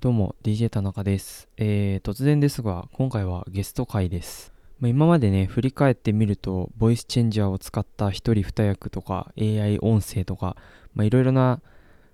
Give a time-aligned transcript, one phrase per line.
[0.00, 10.56] どうも DJ 田中です、えー、突然ですが今回はゲスト会です、まあ、今までね振り返ってみるとボイスチェンジャーを使った一人二役とか AI 音声とか
[11.00, 11.60] いろいろな、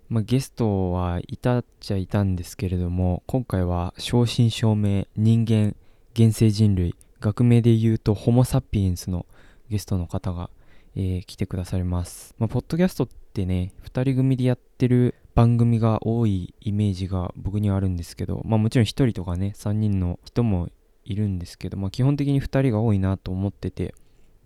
[0.09, 5.77] まあ、ゲストはいたっちゃいたんですけれども今回は正真正銘人間
[6.15, 9.27] 現世人類学名で言うとホモ・サピエンスの
[9.69, 10.49] ゲストの方が、
[10.97, 20.69] えー来てくださります、まあ、ポッドキャストってね2人組でやってる番組が多いイメージが僕にはあるんですけど、まあ、もちろん1人とかね3人の人も
[21.05, 23.95] いるんですけど、まあ、基本的に2人が多いなと思ってて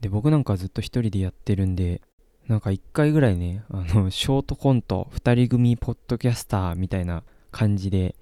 [0.01, 2.01] で僕なんかずっと1人でやってるんで
[2.47, 8.17] なんか1回ぐらいねあのショートコント2人組ポッドキャスターみたいな感じで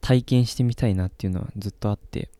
[0.00, 2.30] 体験してみたいなっていうのはずっとあって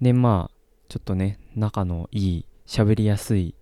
[0.00, 0.56] でまあ
[0.88, 3.54] ちょっとね仲のいい喋りやすい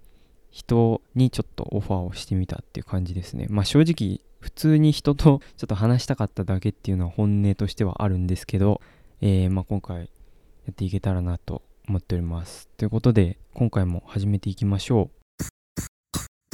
[0.50, 3.46] 人にちょっとオファーをしてみたっていう感じですね。
[3.48, 8.80] まあ正直普通に人とちょっと話したかっただけっていうのは本音としてはあるんですけど、
[9.20, 10.06] えーまあ、今回や
[10.70, 12.68] っていけたらなと思っております。
[12.76, 15.20] ということで今回も始めていきましょう。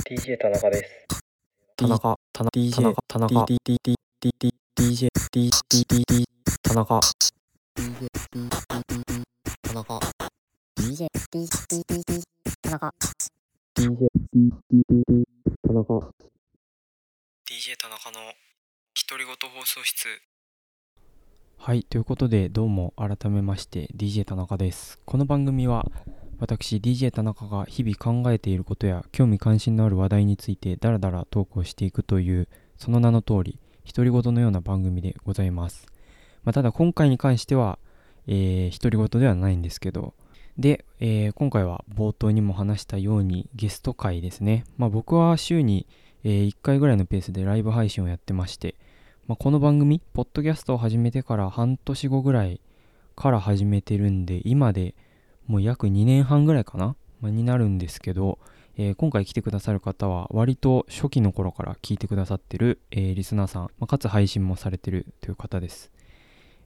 [0.08, 1.06] DJ 田中です。
[1.76, 2.16] 田中。
[2.32, 2.50] 田中。
[2.58, 3.44] DJ 田中。
[3.44, 3.96] DJ
[4.78, 5.08] DJ
[6.62, 7.00] 田中。
[9.62, 10.00] 田中
[10.78, 12.22] DJ DJ
[12.62, 12.90] 田中
[13.78, 14.08] DJ
[15.66, 16.10] 田中
[17.44, 18.32] DJ 田中の
[19.10, 20.08] 独り言放送室。
[21.58, 24.98] はいということでどうも改めまして DJ 田中です。
[25.04, 25.84] この番組は
[26.38, 35.86] 私 DJ 田中が日々考えていることや興味関心のある話題についてダラダラトークをしていくというその名の通り独り言のような番組でございます、
[36.44, 37.78] まあ、ただ今回に関しては、
[38.26, 40.14] えー、独り言ではないんですけど
[40.58, 44.64] で、えー今回は冒頭にも話したようにゲスト会ですね。
[44.78, 45.86] まあ、僕は週に、
[46.24, 48.74] え1回ぐらいのペースでライブ配信をやってまして、
[49.28, 52.60] まあ、この番組、ポッドキャストを始めてから半年後ぐらい
[53.14, 54.94] から始めてるんで、今で
[55.46, 58.38] もう約2年半ぐらいかな、まあになるんですけど、
[58.78, 65.90] えー今回来てくださる方は割と初期の頃から聞いてくださってる、えーリスナーさん、まあかつ配信もされてるという方です。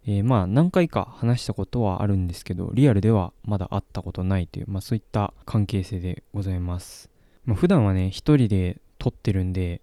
[0.07, 7.11] えーまあ何回か話したことはあるんですけどリアルではまだ会ったことないという、まあ、そういった関係性でございます、
[7.45, 9.83] まあ、普段はね一人で撮ってるんで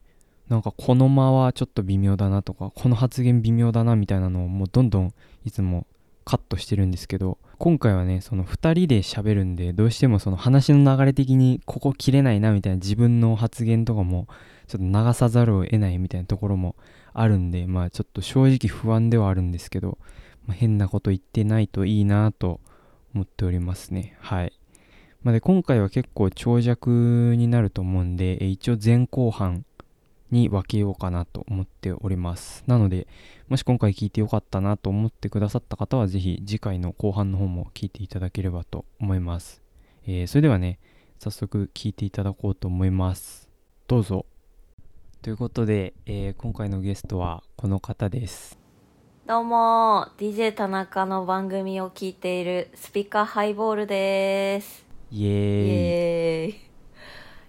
[0.49, 5.13] なんかこの間はちょっと微妙だなとかこの発言微妙だなみたいなのをもうどんどん
[5.43, 5.85] いつも
[6.23, 14.27] カットしてるんですけど今回はねその2人で喋るんでどうしてもその話の流れ的にここ切れないなみたいな自分の発言とかも
[14.67, 16.75] ちょっと流さざるを得ないみたいなところも
[17.19, 19.97] あるんでまあちょっと正直不安ではあるんですけど、
[20.45, 22.59] まあ、変なこと言ってないといいなと
[23.13, 24.15] 思っておりますね。
[24.19, 24.53] はい、
[25.23, 29.65] まあ、で今回は結構長尺になると思うんで一応前後半
[30.29, 32.63] に分けようかなと思っております。
[32.67, 33.07] なので
[33.47, 39.61] もし今回聞いてよかったなと思ってくださった方はぜひ次回の後半の方も聞いていただければと思います、
[40.05, 40.79] えーそれではね
[41.19, 43.49] 早速聞いていただこうと思います。
[43.87, 44.25] どうぞ。
[45.21, 48.57] ということで、えー今回のゲストはこの方です。
[49.25, 54.85] どうも DJ 田中の番組を聞いているスピカハイボールです。
[55.11, 55.35] イイエーイ。
[55.35, 56.51] エーイ。
[56.51, 56.55] い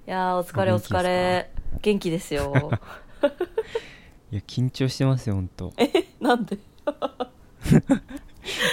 [0.06, 1.50] やーお疲れお疲れ。
[1.80, 2.52] 元気ですよ。
[4.32, 5.72] いや緊張してますよほんと。
[6.20, 6.58] なんで？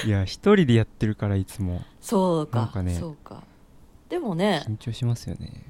[0.06, 1.82] いや一人でやってるからいつも。
[2.02, 3.44] そうかなんかねそうか。
[4.10, 5.64] でもね緊張しますよね。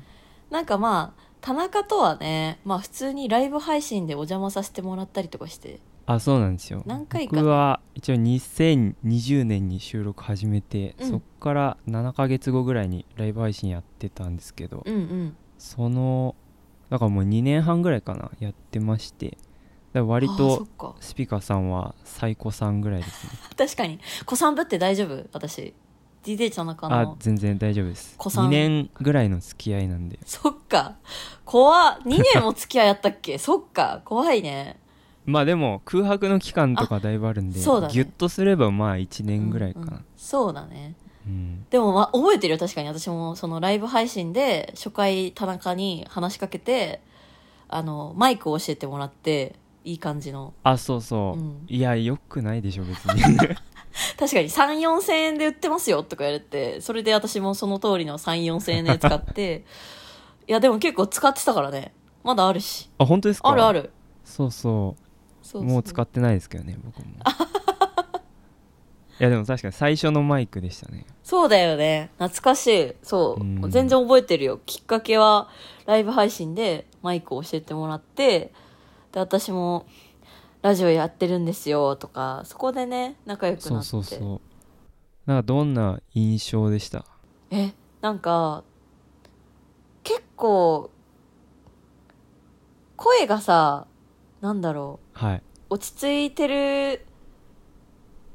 [0.49, 5.79] なんかまあ田中とはねまあ普通にライブ配信でお邪魔させてもらったりとかして。
[6.07, 6.81] あそうなんですよ。
[6.87, 7.35] 何回か。
[7.35, 11.09] 僕は一応2020年に収録始めて、うん。
[11.09, 15.37] そっから7ヶ月後ぐらいにライブ配信やってたんですけど、うんうん。
[15.59, 16.35] その
[16.89, 19.37] だからもう2年半ぐらいかなやってまして。
[19.93, 20.67] 割と
[20.99, 23.31] スピカさんは最古さんぐらいですね。
[23.55, 23.99] 確かに。
[24.25, 25.27] 子さんぶって大丈夫？
[25.31, 25.73] 私
[26.25, 28.15] DJ 田中あの全然大丈夫です。
[28.17, 30.17] 古参2年ぐらいの付き合いなんで。
[30.25, 30.95] そっか。
[31.45, 31.99] 怖っ。
[31.99, 33.37] 2年も付き合いあったっけ？
[33.39, 34.01] そっか。
[34.03, 34.79] 怖いね。
[35.25, 37.93] まあでも空白の期間とかだいぶあるんでそうだね。
[37.93, 40.05] ギュッとすればまあ1年ぐらいかな、うんうん。
[40.17, 40.95] そうだね。
[41.27, 41.65] うん。
[41.69, 42.87] でも、まあ、覚えてるよ確かに。
[42.87, 47.01] 私もそのライブ配信で初回田中に話しかけて
[47.69, 50.53] あのマイクを教えてもらっていい感じの。
[50.63, 51.65] あそうそう、うん。
[51.67, 53.21] いやよくないでしょ別に
[54.19, 59.63] 確かに3 4千円で売ってますよとか言われてそれで私もその通りの3 4千円で使って
[60.47, 61.93] いやでも結構使ってたからね。
[62.23, 62.89] まだあるし。
[62.97, 63.49] あ本当ですか？
[63.49, 63.91] あるある。
[64.23, 65.45] そうそう。
[65.45, 65.71] そうそう。
[65.71, 67.05] もう使ってないですけどね僕も。
[69.17, 71.05] いやでも確かに最初のマイクでしたね。
[71.23, 72.09] そうだよね。
[72.19, 72.93] 懐かしい。
[73.01, 73.71] そう、うん。
[73.71, 74.59] 全然覚えてるよ。
[74.65, 75.47] きっかけは
[75.85, 78.51] ライブ配信でマイクを教えてもらって
[79.13, 79.85] で私も
[80.65, 83.87] ラジオやってるんですよとかそこでね仲良くそうなって。
[83.87, 84.41] そうそう。
[85.27, 87.05] なんかどんな印象でした？
[87.51, 88.63] えなんか
[90.01, 90.89] 結構
[92.95, 93.85] 声がさ
[94.41, 95.19] なんだろう。
[95.19, 95.43] はい。
[95.69, 97.05] 落ち着いてる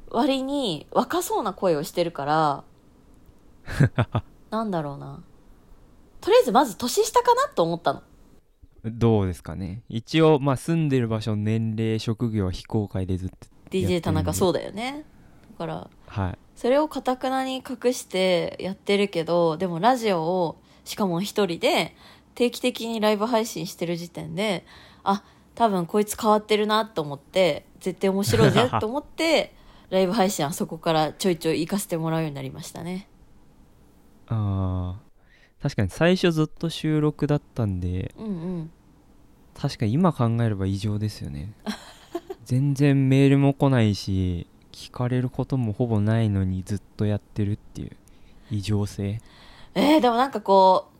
[0.08, 2.64] 割に若そうな声をしてるから
[4.50, 5.20] なんだろうな。
[6.20, 8.02] とりあえずまず年下かなと思ったの
[8.84, 9.82] どうですかね？
[9.88, 15.04] 一応まあ住んでる場所年齢職業は非公開でずっと DJ 田中うそうだよね。
[15.52, 16.38] だからはい。
[16.56, 21.94] それをかたくなに隠してやってるけどでもラジオをしかも一人で
[22.34, 24.66] 定期的にライブ配信してる時点で
[25.02, 25.22] あ
[25.54, 29.54] 多分こいつ変わってるなと思って絶対面白いぜと思って
[29.90, 33.08] ライブ配信はそこからちょいちょい行かせてもらうようになりましたね。
[34.28, 35.09] あー
[35.62, 38.70] 確かに最初ずっと収録だったんでうんうん。
[39.54, 41.52] 確かに今考えれば異常ですよね。
[42.44, 47.90] 全然メールも来ないし聞かれることもほぼないのにずっとやってるっていう
[48.50, 49.20] 異常性。
[49.74, 50.96] えー、でもなんかこう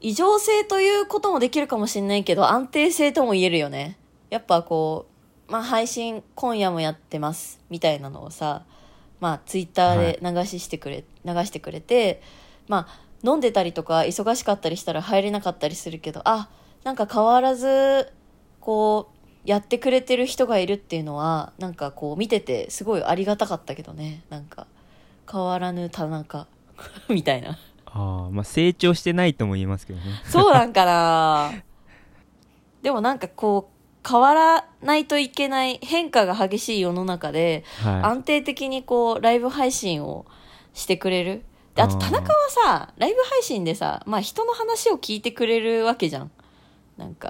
[0.00, 3.98] 異常性ということもできるかもしれないけど安定性とも言えるよね。
[4.30, 5.06] やっぱこ
[5.48, 8.64] うまあ配信今夜もやってますみたいなのをさ
[9.20, 12.22] まあツイッターで流ししてくれ、流してくれて
[12.68, 16.48] まあ飲んでたりとか忙しかったりしたら入れなかったりするけどあ
[16.84, 18.12] なんか変わらず
[18.60, 19.16] こう
[19.46, 24.24] やってくれてる人がいるっていうのはなんかこう見ててすごいありがたかったけどね。
[24.28, 24.66] なんか
[25.30, 26.48] 変わらぬ田中
[27.08, 27.56] みたいな。
[27.86, 30.04] ああまあ成長してないとも言えますけどね。
[30.24, 31.52] そうなんかな。
[32.82, 40.26] でもなんかこう変わらないといけない変化が激しい世の中では安定的にこうライブ配信を
[40.74, 41.44] してくれる
[41.76, 46.30] であと田中はさライブ配信でさまあ人の話を聞いてくれるわけじゃん。
[46.96, 47.28] なんか。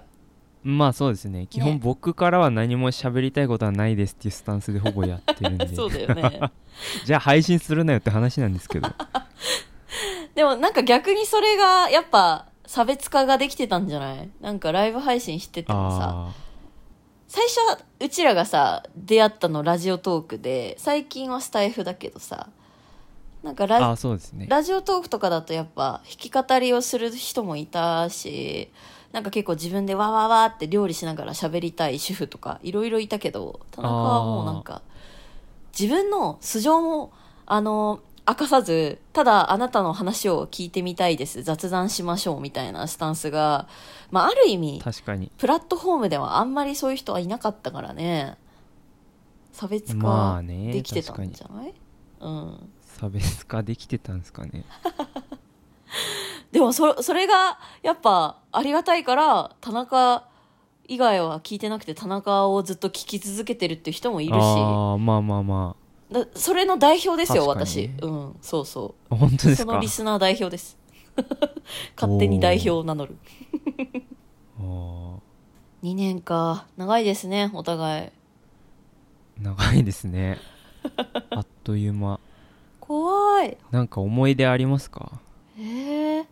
[0.65, 1.47] いまあそうですね。
[1.49, 5.69] 基本ね僕からは何も喋りたいことはないですっていうスタンスでほぼやってるんで。
[5.75, 6.41] そうだよね。
[7.05, 8.89] じゃあ配信するなよって話なんですけど。
[10.35, 14.31] でもなんか逆にそれがやっぱ差別化ができてたんじゃない？
[14.41, 16.11] なんかライブ配信しててもさ。
[16.29, 16.33] あ
[17.29, 22.49] 最初はうちらがさ出会ったのラジオトークで最近はスタイフだけどさ
[23.47, 24.47] なんかラーそうですね。
[24.51, 28.73] ラジオトークとかだとやっぱ弾き語りをする人もいたし
[29.13, 34.83] なんか結構自分でわわわって料理しながら喋りたい主婦とかいろいろいたけど田中はもうなんか
[35.79, 37.13] 自分の素性も
[37.47, 41.45] あの明かさずただあなたの話を聞いてみたいです。
[41.45, 43.69] 雑談しましょうみたいなスタンスが、
[44.11, 45.31] まあ、ある意味確かに。
[45.39, 48.37] プラットフォームではあんまりそういう人はいなかったからね。
[49.53, 51.75] 差別化まあねできてたんじゃない、
[52.21, 54.65] うん差別化できてたんですかね？
[56.53, 60.25] でもそそれがやっぱありがたいから田中
[60.89, 64.37] 以外は聞いてなくて田中をずっと聞き続けてるっていう人もいるし。
[64.41, 65.77] ああまあまあま
[66.11, 67.91] だそれの代表ですよ、私。
[68.01, 69.73] うんそうそあ本当うそですか？
[69.75, 70.79] のリスナー代表です。
[72.01, 73.19] 勝手に代表を名乗る。
[74.59, 74.63] あ
[75.83, 76.67] 2年か。
[76.77, 78.07] 長いですねお互い。
[78.07, 78.11] ー
[79.43, 80.39] 長いですね。
[81.31, 82.21] あっという間
[82.87, 83.57] 怖い。
[83.71, 85.13] なんか思い出ありますか？
[85.59, 86.27] えー、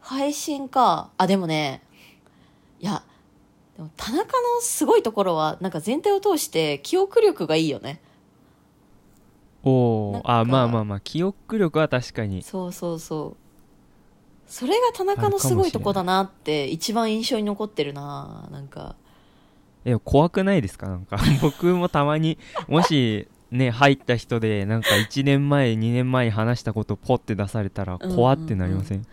[0.00, 1.10] 配信か。
[1.18, 1.82] あでもね
[2.80, 3.02] いや
[3.76, 8.00] でも田中のすごいところはなんか全体を通して記憶力がいいよね。
[9.64, 12.42] おおあまあまあまあ記憶力は確かに。
[12.42, 13.36] そうそうそう。
[14.46, 18.94] それが田中のすごいとこだなって一番印象に残ってるななんか。
[19.86, 20.86] え怖くないですか？
[20.86, 21.18] なんか。
[21.40, 28.16] 僕もたまにもしね入った人でなんか1年前2年前に話したことポッて出されたらうんうんうん。
[28.16, 29.06] 怖ってなりません,、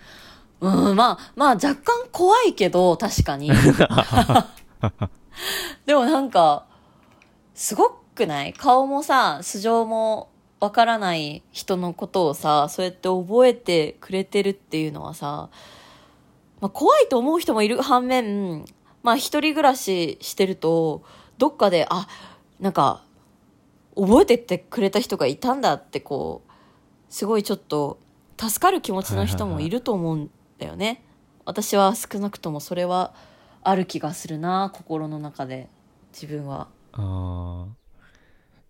[0.62, 3.50] うんまあまあ若干怖いけど確かに。
[5.86, 6.66] でもなんか
[7.56, 8.54] すごくない？
[8.54, 10.30] 顔もさ素性も
[10.60, 15.50] わからない人のことをさそうやって覚えてくれてるっていうのはさ、
[16.60, 18.66] まあ、怖いと思う人もいる反面
[19.02, 21.02] まあ一人暮らししてると
[21.40, 22.08] どっかであ
[22.60, 23.04] なんか
[24.02, 26.52] 覚えてってくれた人がいたんだってこう
[27.10, 28.00] すごいちょっと
[28.40, 31.04] 助かる気持ちの人もいると思うんだよね、
[31.46, 33.14] 私は少なくともそれは
[33.64, 35.70] ある気がするな心の中で。
[36.14, 36.68] 自分は。
[36.94, 37.66] ああ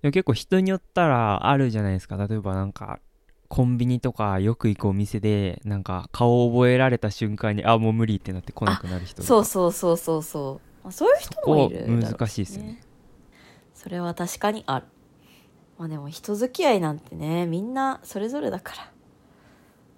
[0.02, 2.18] でも結構人によったらあるじゃないですか。
[2.18, 3.00] 例えばなんか
[3.48, 9.28] コンビニとかよく行くお店でなんか顔を覚えられた瞬間にあもう無理ってなって来なくなる人とか。
[9.28, 12.82] そうそうそうそうそう、まあ、そういう人もいるそこ難しいですよね。
[13.74, 14.86] それは確かにある
[15.78, 18.92] まあでも人付き合いなんてねみんなそれぞれだから。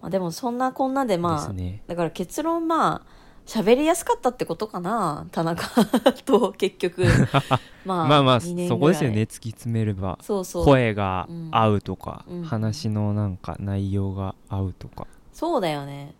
[0.02, 1.82] まあでもそんなこんなでまあね。
[1.88, 5.66] だから結論まあ喋りやすかったってことかな田中
[6.26, 7.06] と結局。
[7.86, 8.68] まあまあまあ2年ぐらい。
[8.70, 9.22] そこですよね。
[9.24, 10.66] 突き詰めればそうそう。
[10.66, 12.44] 声が合うとか、うん。
[12.44, 16.16] 話のなんか内容が合うとか、そうだよね。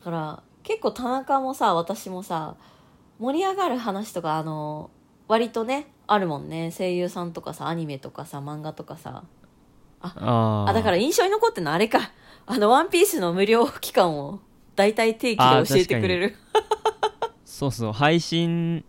[0.00, 2.56] だから結構田中もさ私もさ
[3.18, 4.90] 盛り上がる話とかあの
[5.26, 6.72] 割とねあるもんね。
[6.76, 9.22] 声優さんとかさアニメとかさ漫画とかさ。
[10.00, 10.70] あー。
[10.70, 11.72] あだから印象に残ってるの。
[11.72, 12.10] あれか。
[12.46, 14.40] あの「ワンピースの無料期間を
[14.74, 16.36] 大体定期で教えてくれる。
[17.44, 17.92] そうそう。
[17.92, 18.84] 配信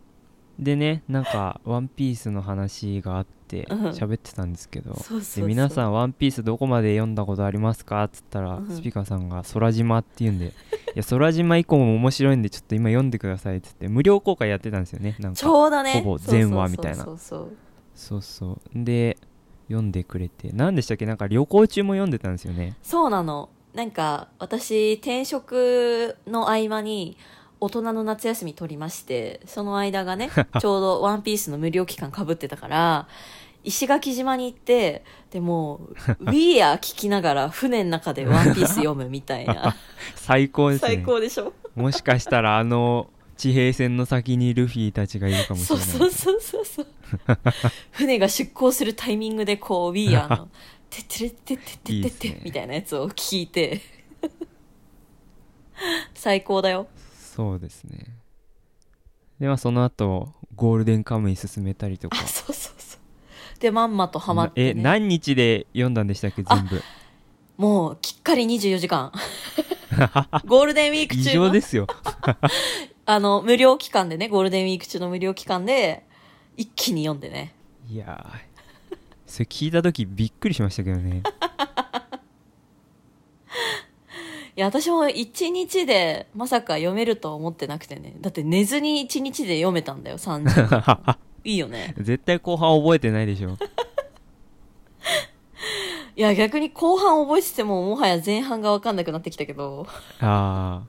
[0.57, 3.38] でねなんか「ワンピースの話があって
[3.69, 3.87] うん。
[3.89, 4.93] 喋ってたんですけど、
[5.35, 8.67] で皆さん「ワンピースどこまで読んだことありますか?」っつったら、うん。
[8.69, 10.45] スピカさんが「空島」って言うんで
[10.95, 15.69] 「いや空島以降も面白いんでちょっと今読んでください」っつって無料公開やってたんですよねなんちかほ
[16.03, 17.03] ぼ全話みたいな。
[17.03, 17.51] そうそう
[17.95, 19.17] そうそうで
[19.67, 20.49] 読んでくれて。
[20.53, 21.05] 何でしたっけ？
[21.05, 22.75] なんか旅行中も読んでたんですよね。
[22.81, 23.49] そうなの。
[23.73, 27.17] なんか私転職の合間に
[27.61, 30.29] 大人の夏休み取りましてその間がね
[30.61, 33.07] ちょうど「ワンピースの無料期間かぶってたから
[33.63, 35.95] 石垣島に行ってでもう
[36.31, 39.75] 「We Are」聞きながら船の中で「ワンピース読むみたいな。
[40.15, 40.87] 最高ですね。
[40.87, 41.53] 最高でしょ？
[41.75, 45.95] もしかしたらあの地平線の先にルフィたちがいるかもしそうれない。
[45.95, 46.87] そうそうそうそう
[47.91, 50.47] 船が出港するタイミングでこう「We Are」の
[50.89, 53.81] 「てってれってってってってみたいなやつを聞いて
[56.13, 56.87] 最高だよ
[57.39, 58.17] そうですね。
[59.39, 62.19] でまあその後ゴールデンカムイ進めたりとか。
[62.21, 62.99] あそうそうそう。
[63.61, 66.81] でまんまとハマって、ね、え何日で読んだんでしたっけ全部？
[67.55, 69.13] もうきっかり24時間
[70.45, 71.45] ゴールデンウィーク異中の。
[71.45, 71.87] 常ですよ。
[73.05, 76.03] あの無料期間でねゴールデンウィーク中の無料期間で
[76.57, 77.55] 一気に読んでね。
[77.87, 78.97] いやー。
[79.25, 81.23] それ聞いた時びっくりしましたけどね
[84.59, 88.17] いや私も1日でまさか読めるとは思ってなくてね。
[88.19, 91.95] だって寝ずに1日で読めたんだよ30 いいよね。
[91.97, 93.55] 絶対後半覚えてないでしょ。
[96.13, 99.87] いや逆に後半覚えててももはや前半が分かんなくなってきたけど。
[100.19, 100.83] あ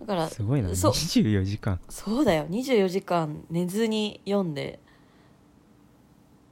[0.00, 0.74] だからあすごいな。
[0.74, 0.90] そう。
[0.90, 1.78] 24時間。
[1.88, 2.46] そうだよ。
[2.50, 4.80] 24時間寝ずに読んで。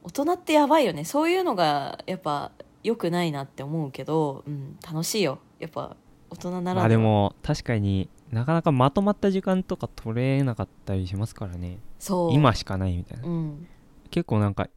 [0.03, 1.03] 大人ってやばいよね。
[1.03, 5.39] そういうのがやっぱ良くないなって思うけど、うん、楽しいよ。
[5.59, 5.97] やっぱ
[6.31, 11.77] 大人ならまあでも確かになかなかまとまった時間とか取れなかったりしますからね。
[11.99, 12.33] そう。
[12.33, 13.27] 今しかないみたいな。
[13.27, 13.67] うん。
[14.09, 14.67] 結構なんか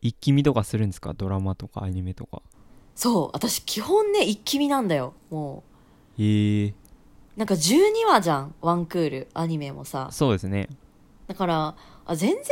[0.00, 1.14] 一気見とかするんですか？
[1.14, 2.42] ドラマとかアニメとか。
[2.94, 3.30] そう。
[3.32, 5.14] 私基本ね一気見なんだよ。
[5.30, 5.64] も
[6.18, 6.68] へえ。
[6.68, 6.74] う
[7.36, 8.54] なんか12話じゃん。
[8.60, 9.28] ワンクール。
[9.32, 10.08] アニメもさ。
[10.12, 10.68] そうですね。
[11.26, 12.44] だからあ全然見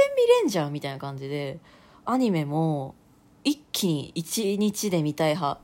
[0.43, 1.61] れんじゃんみたいな感じで。
[2.07, 2.95] アニメも
[3.45, 5.61] 一気に1日で見たい派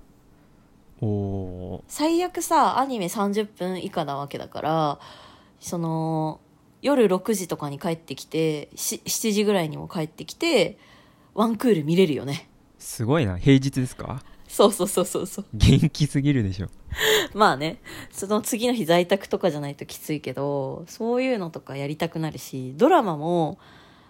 [1.00, 4.98] おお最悪さアニメ30分以下なわけだから
[5.60, 6.40] その
[6.82, 10.78] 夜6時とかに帰ってきてし7時ぐらいにも帰ってきて
[11.34, 12.48] ワンクール見れるよね。
[12.78, 13.36] すごいな。
[13.36, 14.22] 平日ですか？
[14.48, 15.44] そうそうそうそうそう。
[15.52, 16.68] 元気すぎるでしょ。
[17.34, 17.80] まあね。
[18.10, 23.58] その次の日在宅とかじゃないときついけどそういうのとかやりたくなるしドラマも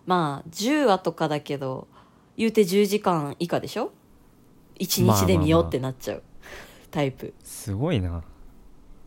[0.04, 1.88] まあ10話とかだけど
[2.36, 3.92] 言うて10時間以下でしょ
[4.78, 6.22] ？1日で見ようってなっちゃう、
[6.96, 7.34] タイプ。
[7.44, 8.22] すごいな。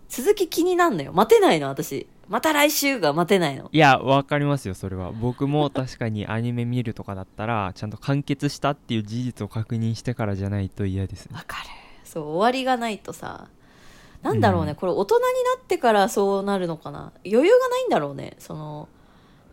[0.10, 1.12] 続き気になんのよ。
[1.12, 2.06] 待てないの私。
[2.28, 3.68] また来週が待てないの。
[3.72, 5.12] いやわかりますよそれは。
[5.12, 11.36] 僕も 確かにアニメ見るとかだったらちゃんと完結したっていう事実を確認してからじゃないと嫌ですね。
[11.36, 11.70] わかる。
[12.04, 13.48] そう終わりがないとさ。
[14.22, 14.76] なんだろうね、うん。
[14.76, 15.30] これ大人にな
[15.64, 17.12] ってからそうなるのかな。
[17.26, 18.36] 余裕がないんだろうね。
[18.38, 18.88] その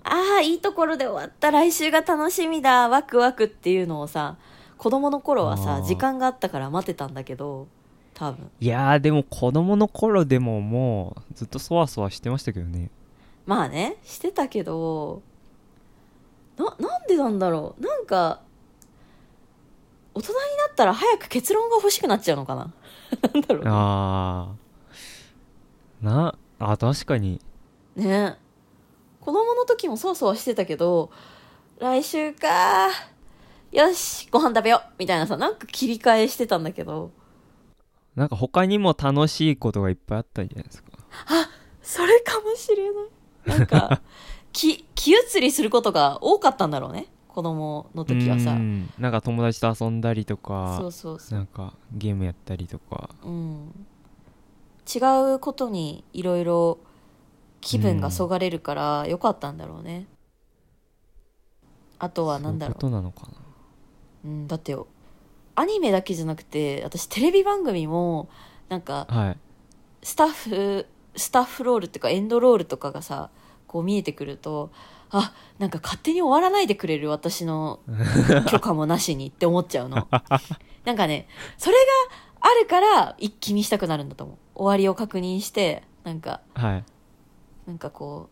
[0.05, 1.51] ああいいところで終わった。
[1.51, 2.91] 来週が楽しみだ。
[2.91, 4.37] ワクワクっていうのをさ
[4.77, 7.69] 子供の頃はさ時間があったから待ってたんだけど
[8.17, 8.51] 多分。
[8.61, 12.91] いやーでも子供の頃でももうずっとそわそわしてましたけどね。
[13.45, 15.23] まあねしてたけど
[16.57, 17.83] ななんでなんだろう。
[17.83, 18.41] なんか
[20.15, 22.73] 大人になったら早く結論が欲しくなっちゃうのかな。
[23.35, 23.71] なんだろうね。
[23.71, 26.05] あー。
[26.05, 27.39] なあ確かに。
[27.97, 28.39] ね。
[29.21, 31.11] 子供の時もそわそわしてたけど
[31.81, 32.89] 来週か
[33.73, 34.93] よしご飯食べよう。
[34.99, 37.11] みたいなさなんか切り替えしてたんだけど
[38.17, 40.91] なんか他にも楽しいことがいっぱいあったんじゃないですか？
[41.83, 43.03] それかもしれな
[43.55, 43.59] い。
[43.59, 44.01] なんか
[44.53, 47.07] 気気移りすることが多かったんだろうね。
[47.29, 48.53] 子供の時はさ。
[48.53, 48.91] うん。
[48.99, 51.39] なんか友達と遊んだりとそかうそうそう。
[51.39, 53.11] なんかゲームやったりとか。
[53.23, 53.87] うん。
[54.89, 54.99] 違
[55.35, 56.79] うことにいろいろ
[57.61, 60.07] 気分がそがれるからよかったんだろうね、
[61.99, 62.81] あとはなんだろう。
[62.81, 63.33] そういうことなのかな？
[64.25, 64.87] うん、だってよ
[65.57, 68.29] アニメだけじゃなくて私テレビ番組も
[68.69, 69.39] なんかはい。
[70.03, 70.87] スタッフ
[71.17, 73.31] スタッフロールっていうかエンドロールとかがさ
[73.67, 74.71] こう見えてくると
[75.11, 77.81] あなんか勝手に終わらないでくれる私の
[78.49, 80.07] 許可もなしにって思っちゃうの。
[80.85, 81.27] なんかね
[81.59, 84.37] それがあるから一気にしたくなるんだと思う。
[84.55, 86.85] 終わりを確認してなんかはい。
[87.67, 88.29] なんかこ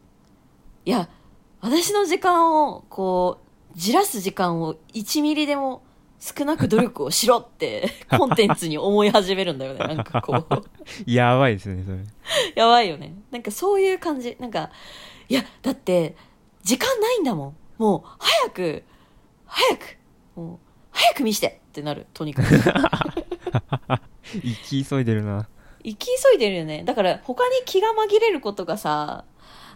[0.85, 1.09] ういや
[1.61, 3.39] 私の時間をこ
[3.75, 5.83] うじらす時間を1ミリでも
[6.25, 10.65] 少なく努力をしろって コンテンツに思い始めるんだよねなんかこう
[11.07, 11.99] やばいですねそれ
[12.55, 13.15] やばいよね。
[13.31, 14.37] なんかそういう感じ。
[14.41, 14.71] なんか、
[15.29, 16.17] いや、だって、
[16.63, 17.57] 時間ないんだもん。
[17.79, 18.85] もう、早く、
[19.47, 19.99] 早く、
[20.37, 20.59] もう、
[20.91, 22.49] 早く見してってなる、とにかく。
[24.41, 25.49] 生き急いでるな
[25.83, 26.85] 行き急いでるよね。
[26.85, 29.25] だから、他に気が紛れることがさ、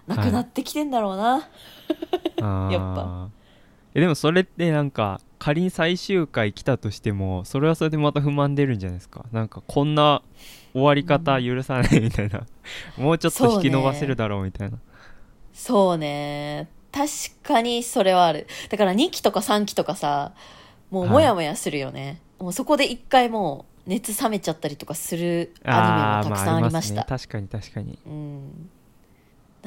[0.07, 1.49] なくなってきてんだろうな。
[2.41, 3.31] あーやっぱ
[3.99, 9.25] えでもそれってなんか仮に最終回来たとしてもそれはそれでまた不満出るんじゃないですか？
[9.33, 10.23] なんかこんな
[10.73, 12.47] 終わり方許さないみたいな、
[12.97, 14.79] もうちょっと引き伸ばせるだろうみたいな
[15.53, 16.69] そうね。
[16.93, 17.09] 確
[17.43, 18.47] かにそれはある。
[18.71, 20.33] だから2期とか3期とかさ、
[20.91, 22.21] もうはいもやもやするよね。
[22.39, 27.01] もうそこで一回もう熱冷めちゃったりとかするアニメもたくさんありました。
[27.03, 28.71] あー確かに確かにうん。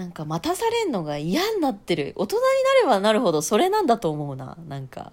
[0.01, 2.13] なんか待たされんのが嫌になってる。
[2.15, 4.57] 大人になればなるほどそれなんだと思うな。
[4.67, 5.11] なんか。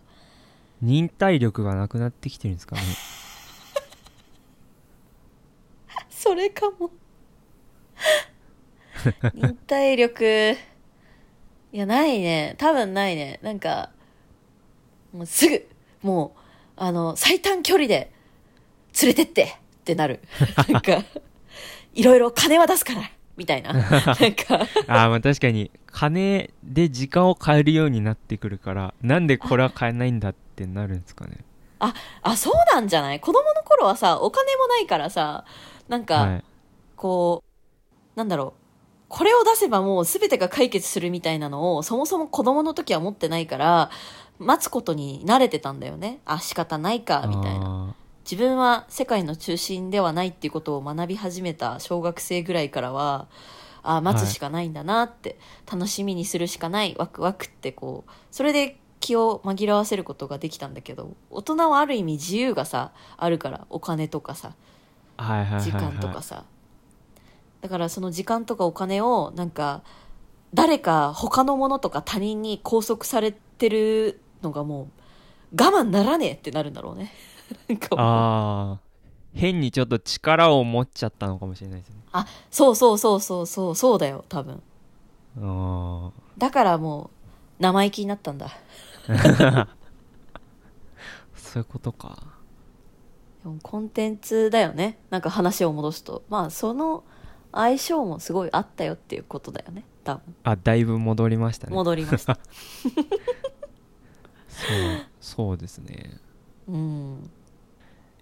[0.80, 2.83] 忍耐力がなくなってきてるんですかね
[6.09, 6.90] それかも。
[9.35, 10.57] 忍耐力。
[11.73, 12.54] いや、ないね。
[12.57, 13.40] 多分ないね。
[13.42, 13.90] なんか、
[15.12, 15.68] もうすぐ、
[16.00, 16.40] もう、
[16.76, 18.11] あの、最短距離で
[19.02, 20.21] 連れてってってなる。
[20.66, 21.04] なんか、
[21.92, 23.73] いろいろ金は出すから、みたいな。
[23.73, 31.38] なんか、ああまあ確かに金で時間を変えるようになってくるからなんでこれは変えないんだってなるんですかね
[31.78, 33.21] あ、あ、そうなんじゃない？
[33.21, 35.45] 子供の頃はさ、お金もないからさ、
[35.88, 36.45] なんか、はい
[36.97, 37.45] こ
[38.16, 38.62] う、なんだろう。
[39.09, 43.90] これを出せばもう全てが解決するみたいなのを、そもそも子供の時は持ってないから、
[44.40, 46.18] 待つことに慣れてたんだよね。
[46.26, 47.95] あ、仕方ないか、みたいな。
[48.29, 53.29] な自分は世界の中心ではないっていうことを学び始めた小学生ぐらいからは、
[53.83, 55.38] あ、待つしかないんだなって、
[55.71, 64.55] 楽しみにするしかない、ワクワクってこう、それで気を紛らわせることができたんだけど、大人はある意味自由がさ、あるから、お金とかさ、
[65.17, 66.45] はいはいはい、はい、時間とかさ。
[67.61, 69.83] だからその時間とかお金をなんか
[70.55, 74.83] 誰か他のものとか他人に拘束されてるのがも
[75.53, 77.12] う我慢ならねえってなるんだろうね
[77.69, 78.89] なんかああ
[79.35, 81.97] 変にちょっと力を持っちゃったのかもしれないですね。
[82.13, 84.63] あそうそうそうそうそうそうだよ多分。
[85.41, 87.11] あだからも
[87.59, 88.51] う生意気になったんだ。
[89.09, 89.69] あ
[91.37, 92.19] そういうことか。
[93.45, 94.99] でもコンテンツだよね。
[95.11, 96.25] なんか話を戻すと。
[96.29, 97.05] まあその
[97.53, 99.85] 相性もすごいあったよっていうことだよね。
[100.05, 100.35] 多分。
[100.45, 101.75] あだいぶ戻りましたね。
[101.75, 102.39] 戻りました。
[104.49, 106.19] そうそうですね。
[106.67, 107.31] うん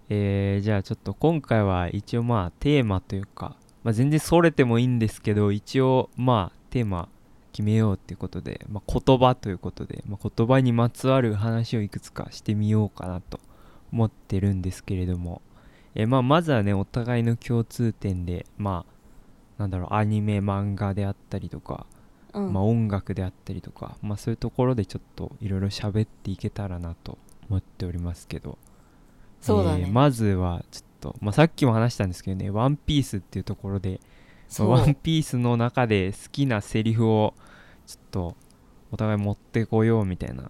[0.09, 7.09] えー、じゃあちょっと今回は一応まあテーマというか、まあ、全然それてもいいんですけど一応まあテーマ
[7.51, 13.39] 決めようっていうことで、まあ、言葉ということで、まあ、言葉にまつわる話をいくつかしてみようかなと
[13.91, 15.41] 思ってるんですけれども、
[15.95, 18.97] えーまあ、まずはねお互いの共通点でまあ
[19.57, 21.87] なんだろうアニメ漫画であったりとか、
[22.33, 22.53] うん。
[22.53, 27.17] まあ、音楽であったりとか、まあ、そういうところでちょっといろいろ喋っていけたらなと
[27.49, 28.57] 思っておりますけど
[29.41, 34.01] そうだね、えーまずはちょっと、まあ、さっきも話したんですけどね「ワンピースっていうところで
[34.49, 34.69] 「そう。
[34.69, 37.33] ワンピースの中で好きなセリフを
[37.85, 38.35] ちょっと
[38.91, 40.49] お互い持ってこようみたいな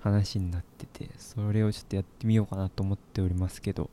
[0.00, 3.90] 話になっててそれをちょっとやってみようかなと思っておりますけど。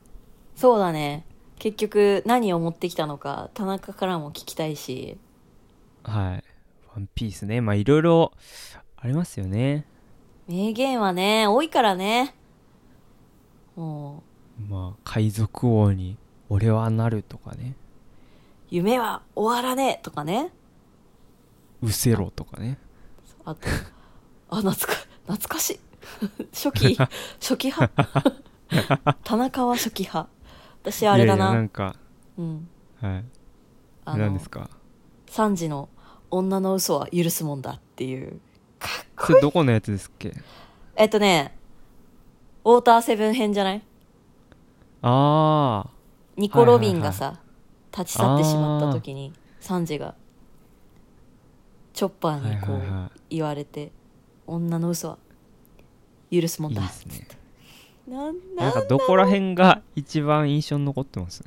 [0.56, 1.26] そうだね。
[1.58, 5.16] 結局何を持ってきたのか田中からも聞きたいし。
[6.02, 6.44] はい
[6.94, 7.60] 「ワンピースね。
[7.60, 8.32] まあいろいろ
[8.96, 9.86] ありますよね。
[10.48, 12.34] 名言はね多いからね
[13.76, 16.16] まあ海賊王に
[16.48, 17.74] 俺はなるとかね。
[18.70, 20.52] 夢は終わらねえとかね。
[21.82, 22.78] うせろとかね。
[23.44, 23.68] あと
[24.50, 24.94] あ懐か
[25.26, 25.80] 懐かしい。
[26.54, 26.96] 初期
[27.40, 27.92] 初期派。
[29.24, 30.28] 田中は初期派。
[30.82, 31.46] 私あれだな。
[31.46, 31.96] やなんか
[32.38, 32.68] うん。
[33.00, 33.24] はい。
[34.06, 34.68] 何ですか
[35.26, 35.88] ？3時の
[36.30, 38.40] 女の嘘は許すもんだっていう。
[38.78, 40.34] かっこそれどこのやつですっけ？
[40.96, 41.56] えっとね
[42.64, 43.82] ウォーターセブン編じゃない？
[45.02, 45.90] ああ
[46.36, 47.38] ニコ・ロビンがさ、
[47.92, 50.14] 立ち去ってしまった時にサンジが
[51.92, 53.92] チョッパーにこはいはいはう言われて
[54.46, 55.18] 女の嘘は
[56.32, 56.80] 許すもんだ。
[56.80, 57.28] いいですね。
[58.08, 61.44] なんなんなかどこら辺が一番印象に残ってます？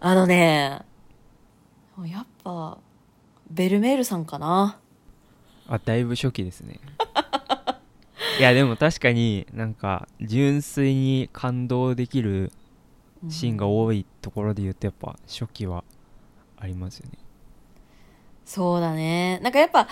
[0.00, 0.80] あのね
[2.04, 2.78] やっぱ
[3.50, 4.78] ベルメールさんかな。
[5.68, 6.80] あだいぶ初期ですね
[8.38, 12.52] いやでも確かになんか純粋に感動できる
[13.28, 15.84] シーンが多いところで言うとやっぱ初期は
[16.56, 17.18] ありますよね。
[18.44, 19.40] そうだね。
[19.42, 19.88] なんかやっぱ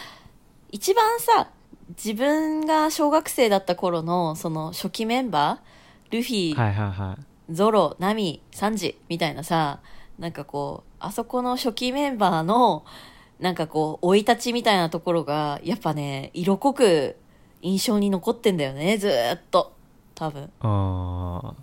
[0.71, 1.51] 一番さ
[1.91, 5.77] 自分が小学生だった頃のその初期メンバー
[6.11, 7.55] ルフィ、はいはいはい。
[7.55, 9.81] ゾロ、ナミ、サンジみたいなさ、
[10.19, 12.85] なんかこう、あそこの初期メンバーの、
[13.39, 17.17] なんかこう、生い立ちみたいなところが、やっぱね、色濃く
[17.67, 19.73] 印象に残ってんだよね、ずーっと。
[20.15, 20.51] 多分。
[20.61, 21.55] あ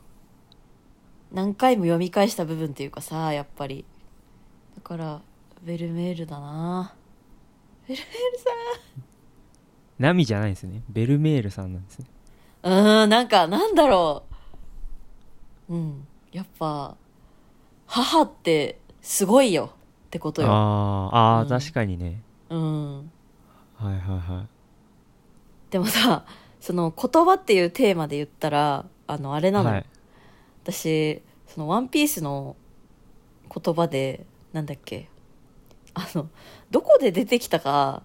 [1.32, 3.86] 何回も読み返した部分っていうかさ、やっぱり。
[4.76, 5.22] だから、
[5.64, 6.94] ベルメールだな
[7.88, 9.02] ベルメールさー
[9.98, 12.06] ナミじゃないですねベルメールさんなんですね
[12.64, 12.68] ん。
[12.68, 14.24] うーん、なんか、なんだろ
[15.70, 15.74] う。
[15.74, 16.08] うん。
[16.34, 16.98] やっぱ、
[17.88, 19.72] 母ってすごいよ
[20.08, 20.50] ってことよ。
[20.52, 22.98] あーあー、うん確かにねうん。
[22.98, 23.04] は
[23.84, 24.53] いはいはい
[25.74, 26.24] でもさ
[26.62, 29.70] その言葉っていうテーマで言ったらあのあれなの。
[29.70, 29.86] よ、はい。
[30.64, 32.56] 私その「ワンピースの
[33.50, 35.10] 言葉でなんだっけ
[35.96, 36.30] あの
[36.70, 38.04] どこで出てきたか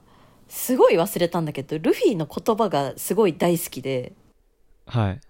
[0.49, 4.15] すごい忘れたんだけどルフィの言葉がすごい大好きで。
[4.87, 5.21] はい。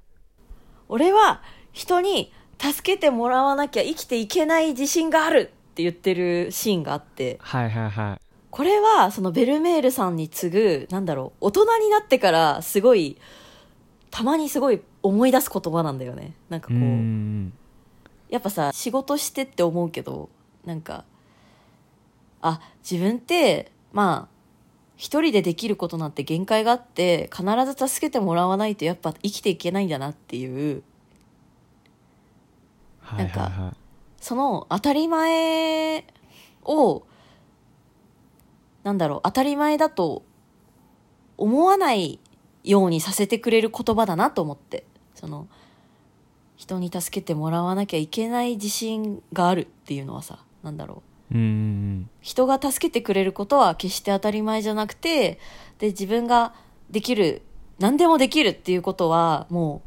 [0.88, 7.38] 俺は人に助けてもらわなきゃ生きていけない自信があるって言ってるシーンがあって。
[7.40, 8.27] はいはいはい
[8.58, 13.16] これはそのベルメールさんに次ぐなんだろう大人になってからすごい
[14.10, 16.34] たまにすごい思い出す言葉なんだよね。
[16.48, 17.52] なんかこうん
[18.28, 20.28] やっぱさ仕事してって思うけど
[20.64, 21.04] なんか
[22.42, 24.34] あ自分ってまあ
[24.96, 30.82] 一人でできることなんて限界があって必ず助けてもらわないとやっぱ生きていけないんだなっていう。
[33.02, 33.76] はいはいなんはい
[34.20, 36.04] その当たり前
[36.64, 37.04] を
[38.88, 40.22] なんだろう当たり前だと
[41.36, 42.20] 思わない
[42.64, 44.86] ようにさせてくれる言葉だなと思って。
[45.14, 45.46] その
[46.56, 51.34] 人に助けてもらわなきゃいけない自信があるっていうのはさなんだろう。
[51.34, 52.10] うーん。
[52.22, 55.38] 人が助けてくれることは決して当たり前じゃなくて
[55.78, 56.54] で自分が
[56.90, 57.42] できる
[57.78, 59.82] 何でもできるっていうことはも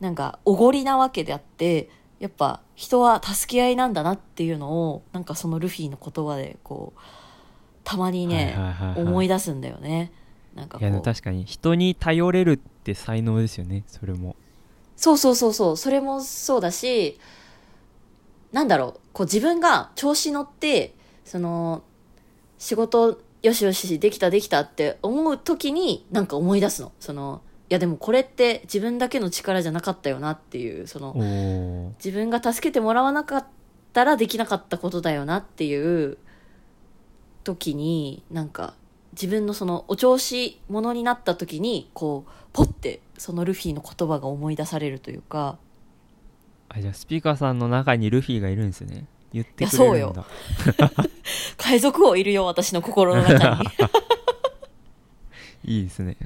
[0.00, 7.00] うなんかおごりなわけであってやっぱ人は助け合いなんだなっていうのをなんかそのルフィの言葉でこう
[7.88, 9.02] たまにね、はいはいはいはい。
[9.02, 10.12] 思い出すんだよね。
[10.54, 14.36] なんかいや確かに人に頼れるって才能ですよねそれも。
[14.94, 15.76] そうそうそうそう。
[15.78, 17.18] それもそうだし
[18.52, 19.00] なんだろう。
[19.14, 21.82] こう自分が調子乗ってその
[22.58, 26.92] 仕事よしよしできたできたって思う時になんか思い出すの。
[27.00, 31.14] そのいやでもこれって自分だけの力じゃなかったよなっていうその
[32.04, 33.46] 自分が助けてもらわなかっ
[33.94, 36.18] たらできなかったことだよなっていう
[37.44, 38.74] 時になんか
[39.12, 45.58] 自分のそのお調子者になった時にこうポッてそのルフィの言葉が思い出されるというか。
[46.68, 49.06] あじゃあスピーカーさんの中にルフィがいるんですね。
[49.32, 50.24] 言ってくれるんだ。
[51.56, 53.68] 海賊王いるよ私の心の中に。
[55.76, 56.16] いいですね。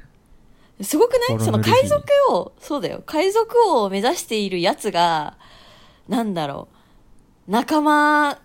[0.81, 1.39] すごくない？
[1.39, 3.03] その海賊王そうだよ。
[3.05, 5.37] 海賊王を目指しているやつが
[6.07, 6.67] なんだろ
[7.47, 7.51] う。
[7.51, 8.39] 仲間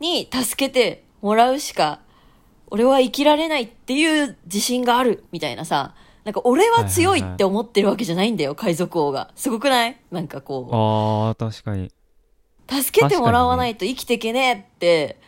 [0.00, 2.00] に助けてもらうしか
[2.68, 9.30] 俺は生きられないっていう自信があるみたいなさなんか俺は強いって思ってるわけじゃないんだよ、海賊王が。
[9.36, 10.00] すごくない？
[10.10, 11.86] なんかこあー確かに。
[11.86, 15.20] う助けてもらわないと生きていけねえって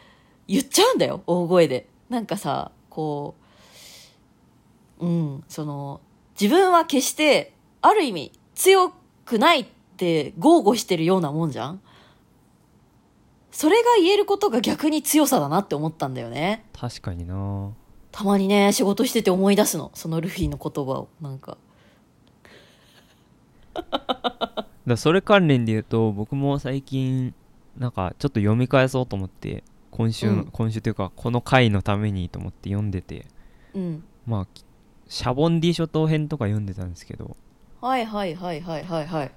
[0.49, 1.87] 言っちゃうんだよ大声で。
[2.09, 3.35] なんかさこ
[4.99, 6.01] ううんその
[6.41, 8.93] 自分は決してある意味強
[9.27, 9.67] くないっ
[9.99, 11.83] て豪語してるようなもんじゃん
[13.57, 16.67] それが言えることが逆に強さだなって思ったんだよね。
[16.79, 17.73] 確かにな。
[18.13, 19.91] たまにね仕事してて思い出すの。
[19.95, 21.09] そのルフィの言葉を。
[21.23, 21.57] なんか。
[24.87, 27.35] だそれ関連で言うと僕も最近
[27.79, 30.51] なんかちょっと読み返そうと思って今週の、うん。
[30.53, 33.27] 今週というかこの回のためにと思って読んでて。
[33.73, 34.05] うん。
[34.27, 34.47] まあ
[35.09, 37.39] シャボンディ諸島編とか読んでたんですけど。
[37.81, 39.33] はいはいはいはいはいはい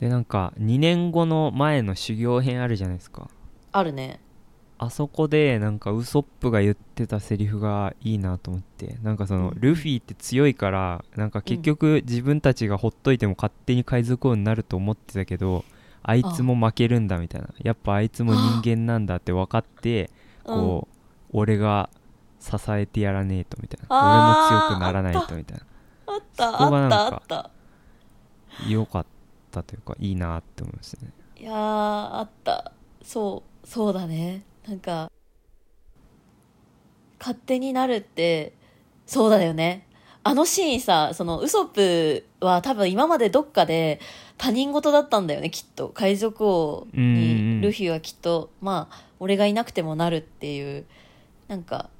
[0.00, 3.28] でなんか2年後の前の修行編あるじゃないですか。
[3.70, 4.18] あるね。
[4.78, 8.96] あそこでなんかウソップが言ってたセリフがいいなと思って。
[9.02, 9.60] なんかそのうん。
[9.60, 15.64] ルフィって強いからなんか結局自分たちがほっといても勝手に海賊王になると思ってたけど
[16.02, 17.48] あいつも負けるんだみたいな。
[17.62, 20.08] やっぱあいつも人間なんだって分かって
[20.44, 20.96] こう
[21.32, 21.90] 俺が
[22.40, 24.48] 支えてやらねえとみたいな。
[24.48, 25.64] 俺も強くならないとみたいな。
[26.06, 26.62] あった。
[26.62, 27.50] あったあった。
[28.66, 29.08] 良かった
[29.50, 31.12] というかいいなって思いましたね。
[31.38, 32.72] いやーあった。
[33.02, 34.44] そうそうだね。
[34.66, 35.10] なんか
[37.18, 38.54] 勝手になるって
[39.06, 39.86] そうだよね。
[40.22, 44.00] あのシーンさそのウソップは多分今までどっかで
[44.36, 45.88] 他人事だったんだよねきっと。
[45.88, 48.50] 海賊王にルフィはきっと。
[48.60, 50.86] まあ俺がいなくてもなるっていう
[51.48, 51.90] なんか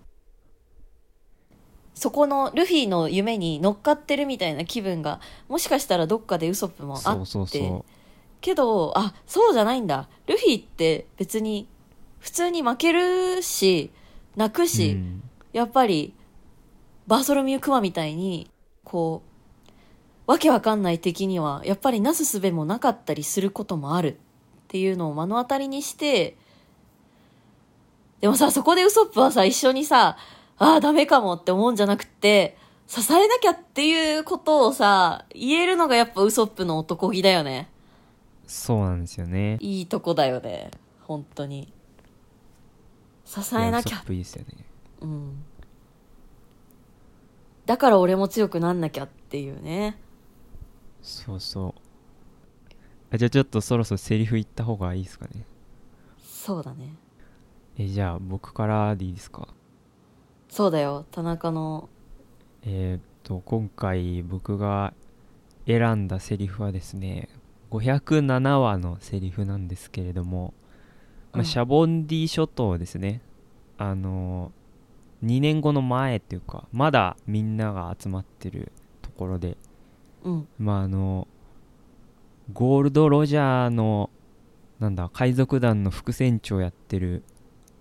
[2.01, 7.05] そこのルフィの夢に乗っかってるみたいな気分がもしかしたらどっかでウソップもあって。
[7.05, 7.85] そうそうそ
[8.41, 10.09] けどあそうじゃないんだ。
[10.27, 11.69] ルフィって別に
[12.19, 13.91] 普通に負けるし
[14.35, 14.67] 泣くう。
[14.67, 15.23] し、うん。
[15.53, 16.15] やっぱり
[17.07, 18.51] バーソロミュークマみたいに
[18.83, 19.23] こ
[20.27, 24.17] うわけわかんない敵にはやっぱりなすすべもなかったりすることもあるっ
[24.69, 26.39] ていうのを目の当たりにして
[28.23, 30.17] でもさそこでウソップはさ一緒にさ
[30.61, 37.69] ああダメかもって思うんじゃなくって支えなきゃっていうことをさ言えるのがやっぱウソップの男気だよね
[38.47, 39.59] そうなんですよね。
[39.61, 40.71] いいとこだよね
[41.03, 41.73] 本当に
[43.25, 44.65] 支えなきゃウソップいいですよね。
[45.03, 45.45] うん
[47.67, 49.97] だから俺も強くなんなきゃっていうね
[51.03, 53.15] そうそう。
[53.15, 55.45] あじゃあちょっとそろそろセリフ言った方がいいですかね。
[56.25, 56.95] そうだね
[57.79, 59.47] え、じゃあ僕からでいいですか？
[60.51, 61.89] そうだよ田中の。
[62.63, 64.93] えーっと、今回僕が
[65.67, 67.29] 選んだセリフはですね、
[67.71, 70.53] 507話のセリフなんですけれども、
[71.33, 71.45] まあ、うん。
[71.45, 73.23] シャボンディ諸島ですね。
[73.79, 74.53] あの
[75.25, 79.57] 2年後の前っていうか、まだみんなが集まってるところで、
[80.25, 80.49] うん。
[80.59, 81.29] まああの、
[82.53, 84.11] ゴールド・ロジャーの、
[84.81, 87.23] なんだ、海賊団の副船長やってる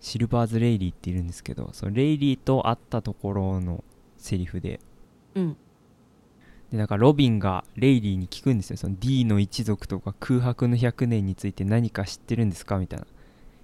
[0.02, 3.84] シルバーズ・レイリーっているんですけど、そのレイリーと会ったところの
[4.18, 4.80] セリフで、
[5.36, 5.58] うん。
[6.72, 8.78] でなんかロビンがレイリーに聞くんですよ。
[8.78, 13.00] その D の一族とか空白の100年について何か知ってるんですかみたい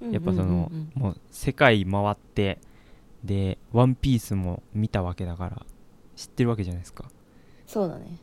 [0.01, 0.11] な。
[0.11, 0.91] やっぱその、うんうん。
[0.95, 2.59] うんもう世界回って
[3.23, 5.65] でワンピースも見たわけだから
[6.15, 7.05] 知ってるわけじゃないですか。
[7.67, 8.19] そうだね。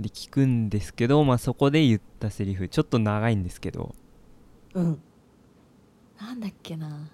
[0.00, 2.68] で聞くんですけど、まあ、そこで言ったセリフ。
[2.68, 3.94] ちょっと長いんですけど。
[4.74, 5.00] うん。
[6.20, 7.10] なんだっけな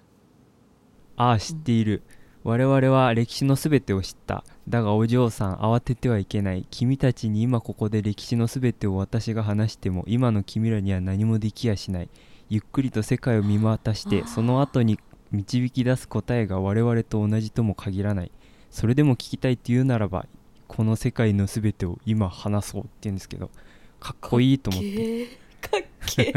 [1.21, 2.01] ああ知っている、
[2.43, 4.43] 我々は歴史のすべてを知った。
[4.67, 6.65] だがお嬢さん慌ててはいけない。
[6.71, 12.09] 君たちに今ここで歴史のすべてを私が話しても今の君らには何もできやしない。
[12.49, 18.31] ゆっくりと世界を見渡してその後に導き出す答えが我々と同じとも限らない。
[18.71, 20.25] それでも聞きたいって言うならば
[20.67, 23.51] この世界のすべてを今話そうって言うんですけど
[23.99, 25.27] かっこいいと思って。
[25.61, 26.33] かっけー。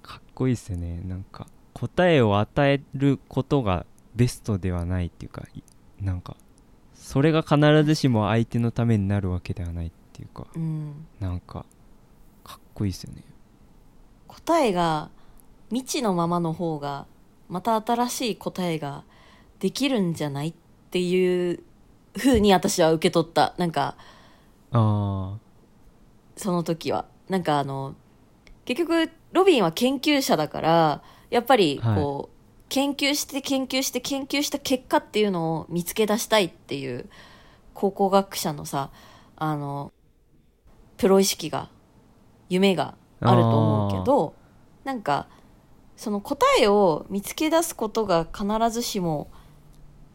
[0.00, 3.84] かっ こいいですよねなんか答えを与えることが
[4.14, 5.62] ベストではないっていうかい
[6.02, 6.36] なんか
[6.94, 11.06] それが必ずしも相手のためになるわけではないっていうかうん。
[11.20, 11.66] なんか
[12.44, 13.22] かっこいいですよね。
[14.28, 15.10] 答えが
[15.70, 17.06] 未知のままの方が
[17.48, 19.04] また新しい答えが
[19.58, 20.54] できるんじゃないっ
[20.90, 21.62] ていう
[22.16, 23.54] 風に私は受け取った。
[23.58, 23.96] なんか
[24.70, 25.36] あ
[26.36, 27.06] その時は。
[27.28, 27.94] なんかあの
[28.64, 32.34] 結局ロビンは研究者だからやっぱりこう、
[32.68, 37.08] 研究して研究して研究した結果っていうのを見つけ出したいっていう
[37.72, 38.90] 考古学者のさ
[39.36, 39.92] あの
[40.96, 41.68] プロ意識が
[42.48, 44.34] 夢があると思うけど
[44.84, 45.26] なんか
[45.96, 49.30] その答えを見つけ出すことが必ずしも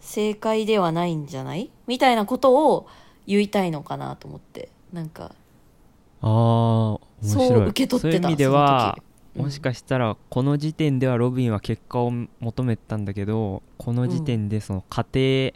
[0.01, 1.69] 正解ではないんじゃない？
[1.87, 2.87] みたいなことを
[3.27, 5.31] 言いたいのかなと思ってなんか
[6.21, 7.47] あああ面白い。
[7.47, 8.97] そう受け取ってたそういう意味では
[9.35, 15.53] もしかしたらこの時点ではロビンは結果を求めてたんだけどこの時点でその過程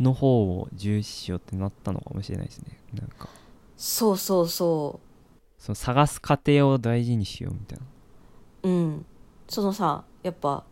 [0.00, 2.78] の方を重視しようってなったのかもしれないですね。
[2.94, 3.28] なんか。
[3.76, 5.00] そうそうそ
[5.58, 7.84] その探す過程を大事にしようみたいな。
[8.64, 9.06] ううん。
[9.48, 10.64] そのさやっぱ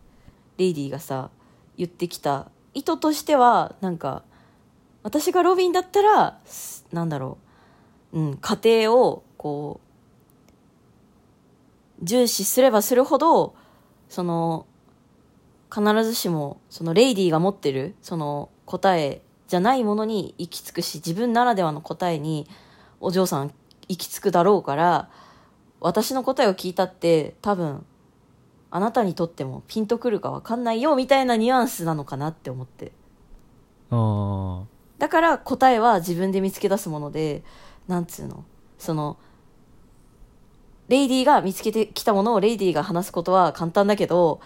[0.57, 1.29] レイディがさ
[1.77, 4.23] 言ってきた意図としてはなんか
[5.03, 7.37] 私がロビンだったらすなんだろ
[8.11, 8.19] う。
[8.19, 9.90] うん過程をこう
[12.01, 13.55] 重視すればするほど
[14.09, 14.65] その
[15.73, 22.47] 必ずしもそのレイディが持ってるその答えじゃないものに行き着くし自分ならではの答えに
[22.99, 23.53] お嬢さん
[23.87, 25.09] 行き着くだろうから
[25.79, 27.85] 私の答えを聞いたって多分
[28.69, 32.93] あなたにとってもピンとくるか分かんないよみたいなニュアンスなのかなって思って。
[33.89, 34.63] あ
[34.97, 37.43] だから答えは自分で見つけ出すもので
[37.87, 38.45] なんつうの
[38.77, 39.17] その
[40.91, 44.41] レイディが見つけてきたものをレイディが話すことは簡単だけど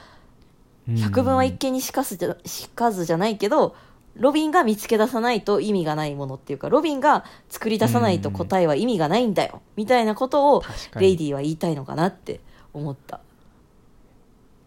[0.87, 3.75] あ百聞は一見にしかずじゃしかずじゃないけど
[4.15, 10.63] ロビンが見つけ出さないと意味がないものっていうかロビンが作り出さないと答えは意味がないんだよみたいなことを
[10.97, 12.39] レイディは言いたいのかなって
[12.73, 13.19] 思った。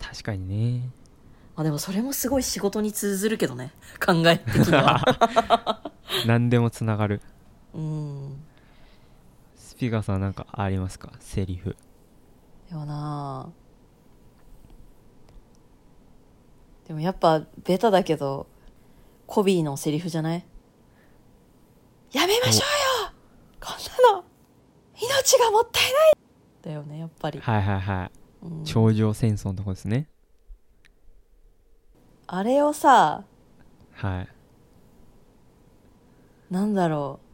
[0.01, 0.91] 確かにね。
[1.55, 3.73] あでもそれもすごい仕事に通ずるけどね
[4.05, 5.01] 考え的には。
[6.27, 7.23] 何でもつながる。
[7.73, 8.37] うん。
[8.43, 8.48] ス
[9.79, 11.13] ピガーさんなんかありますか？
[11.21, 11.77] セリフ。
[12.69, 13.53] でもなあ。
[16.89, 18.47] でもやっぱベタだけど
[19.27, 20.45] コビーのセリフじゃない？
[22.13, 22.65] やめましょ
[23.05, 23.13] うよ！
[23.61, 24.25] こんなの！
[25.01, 26.13] 命がもったいない！
[26.63, 28.11] だよねやっぱり、はいはいはい。
[28.47, 28.65] うん。
[28.65, 30.09] 頂上戦争のとこですね。
[32.27, 33.25] あれをさ
[33.93, 34.29] はい。
[36.51, 37.28] なんだろう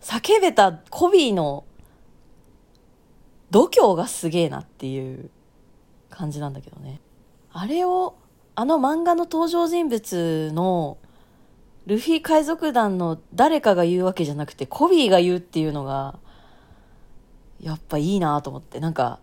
[0.00, 1.64] 叫べたコビーの
[3.50, 5.30] 度胸がすげえなっていう
[6.08, 7.00] 感じなんだけどね。
[7.52, 8.16] あれを
[8.54, 10.98] あの漫画の登場人物の
[11.86, 16.18] ルフィ海賊団の誰かが言うわけじゃなくてコビーが言うっていうのが
[17.60, 18.80] やっぱいいなと思って。
[18.80, 19.20] なんか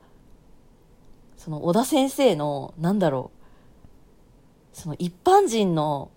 [1.37, 3.37] その小田先生のなんだろう。
[4.73, 6.11] その一般人の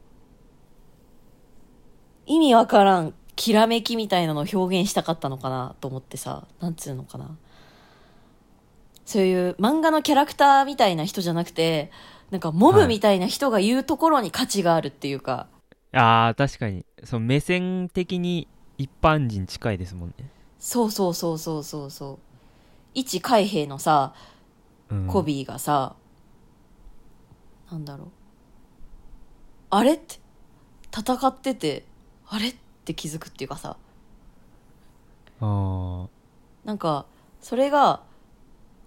[2.27, 7.39] 意味わからんきらめきみたいなのを表現したかったのかなと思ってさなんつうのかな。
[9.07, 11.91] そういう漫画のキャラクターみたいな人じゃなくて
[12.31, 15.49] なんかモブみたいな人が言うところに価値があるっていうか、
[15.93, 16.85] あー確かに。
[17.03, 22.19] その目線的に一般人近いですもんね、そうそうそうそうそうそう。
[22.93, 24.13] 一海兵のさ
[24.91, 25.97] うん、コビーがさ、
[27.73, 28.09] なんだろう。
[29.71, 30.17] あれって
[30.95, 31.87] 戦ってて
[32.29, 32.59] あれって
[32.95, 33.77] 気づくっていうかさ。
[35.41, 37.07] なんか
[37.41, 38.03] それが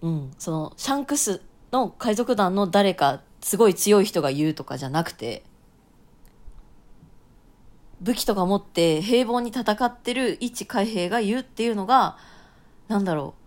[0.02, 5.42] うんそのシャンクスの海賊団の誰かすごい強い人が言うとかじゃなくて
[8.00, 12.16] 武器とか持って平凡に戦ってる一海兵が言うっていうのが
[12.88, 13.44] なんだろう。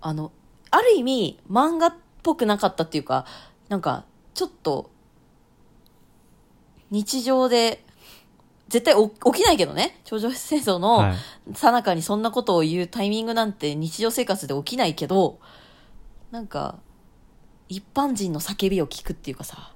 [0.00, 0.30] あの
[0.70, 3.26] ある意味漫画っぽくなかったっていうか
[3.68, 4.90] なんかちょっと
[6.90, 7.84] 日常で
[8.68, 10.00] 絶対お起きないけどね。
[10.04, 11.54] 頂上戦争の、はい。
[11.54, 15.38] さなかにそんなことを言うタイミングなんて日常生活で起きないけど
[16.30, 16.80] なんか
[17.68, 19.72] 一般人の叫びを聞くっていうかさ。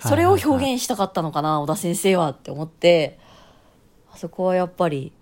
[0.00, 3.18] それを表現したかったのかな、小田先生はって思って。
[4.12, 5.12] あそこはやっぱり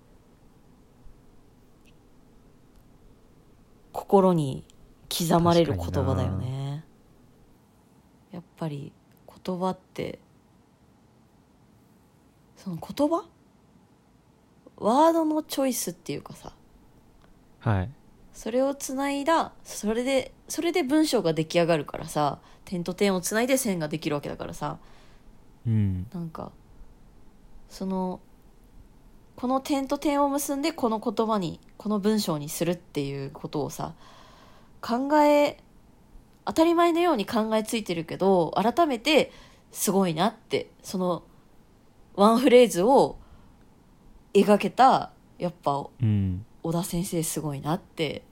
[3.90, 4.64] 心に
[5.09, 6.85] 刻まれる言葉だよね。
[8.33, 8.92] やっぱり
[9.44, 10.18] 言葉って
[12.67, 13.25] その言葉？
[14.79, 16.53] ワードのチョイスっていうかさ。
[17.61, 17.91] はい。
[18.33, 22.41] それをつないだそれでそれで文章が出来上がるからさ。
[22.65, 24.79] 点と点をつないで線ができるわけだからさ。
[25.65, 26.09] うん。
[26.13, 26.51] なんか
[27.69, 28.19] その
[29.37, 33.95] この点と点を結んでこの言葉にこの文章にするっていうことをさ
[34.81, 35.59] 考え
[36.45, 39.31] 当たり前のように考えついてるけど改めて
[39.71, 41.23] すごいなってその
[42.17, 43.19] ワンフレーズを
[44.35, 46.45] 描けたやっぱうん。
[46.63, 48.25] 小田先生すごいなって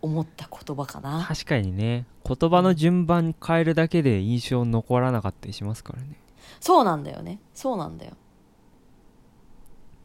[0.00, 1.24] 思った言葉かな。
[1.26, 2.06] 確かにね。
[2.24, 6.20] 言葉の順番変えるだけで印象残らなかったりしますからね。
[6.60, 7.40] そうなんだよね。
[7.54, 8.12] そうなんだよ。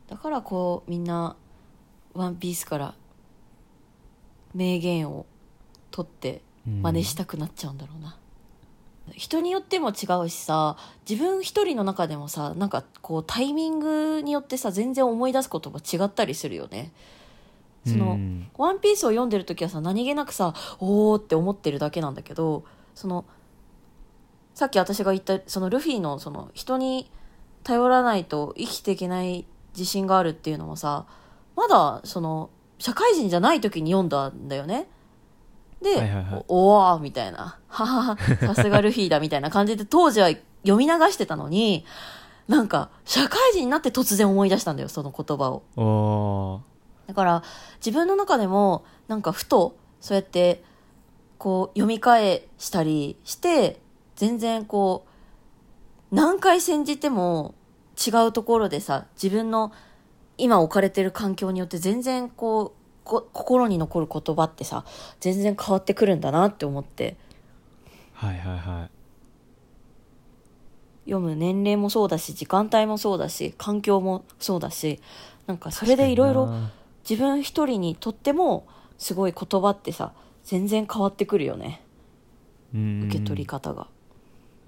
[0.07, 1.35] だからこうみんな
[2.13, 2.95] 「ワンピースから
[4.53, 5.25] 名言を
[5.91, 6.81] 取ってうん。
[6.81, 8.17] 真似したくなっちゃうんだろうな、
[9.15, 10.77] 人によっても違うしさ
[11.09, 16.91] 自分一人の中でもさなんかこうタイミングによってさ全然思い出す言葉違ったりするよね
[17.85, 23.25] その、うんワンピースを読んでる時はさ何気なくさおーって思ってるだけなんだけどその
[24.53, 27.09] さっき私が言ったそのルフィのその人に
[27.63, 31.05] 頼らないと生きていけない自信があるっていうのもさ
[31.55, 34.87] まだその社会人じゃない時に読んだんだよね。
[35.81, 36.45] で、はいはいはい。
[36.47, 40.29] おおーみたいな、 ははは、さすがルフィだみたいな感じで当時は
[40.63, 41.85] 読み流してたのに、
[42.47, 46.61] なんか社会人になって突然思い出したんだよ、その言葉を。
[47.07, 47.43] だから
[47.85, 50.63] 自分の中でもなんかふとそうやって
[51.37, 53.81] こう読み返したりして
[54.15, 55.05] 全然こ
[56.11, 57.55] う何回煎じても
[57.97, 59.73] 違うところでさ自分の
[60.37, 64.85] 今置かれてる環境によって全然こうこ心に残る言葉ってさ
[65.19, 67.17] 全然変わってくるんだなって思って。
[68.13, 68.91] はいはいはい。
[71.05, 75.01] 読む年齢もそうだし時間帯もそうだし環境もそうだし
[75.47, 76.53] なんかそれでいろいろ
[77.09, 78.67] 自分一人にとっても
[78.99, 81.81] すごい言葉ってさ全然変わってくるよね。
[82.73, 83.03] うん。
[83.05, 83.87] 受け取り方が。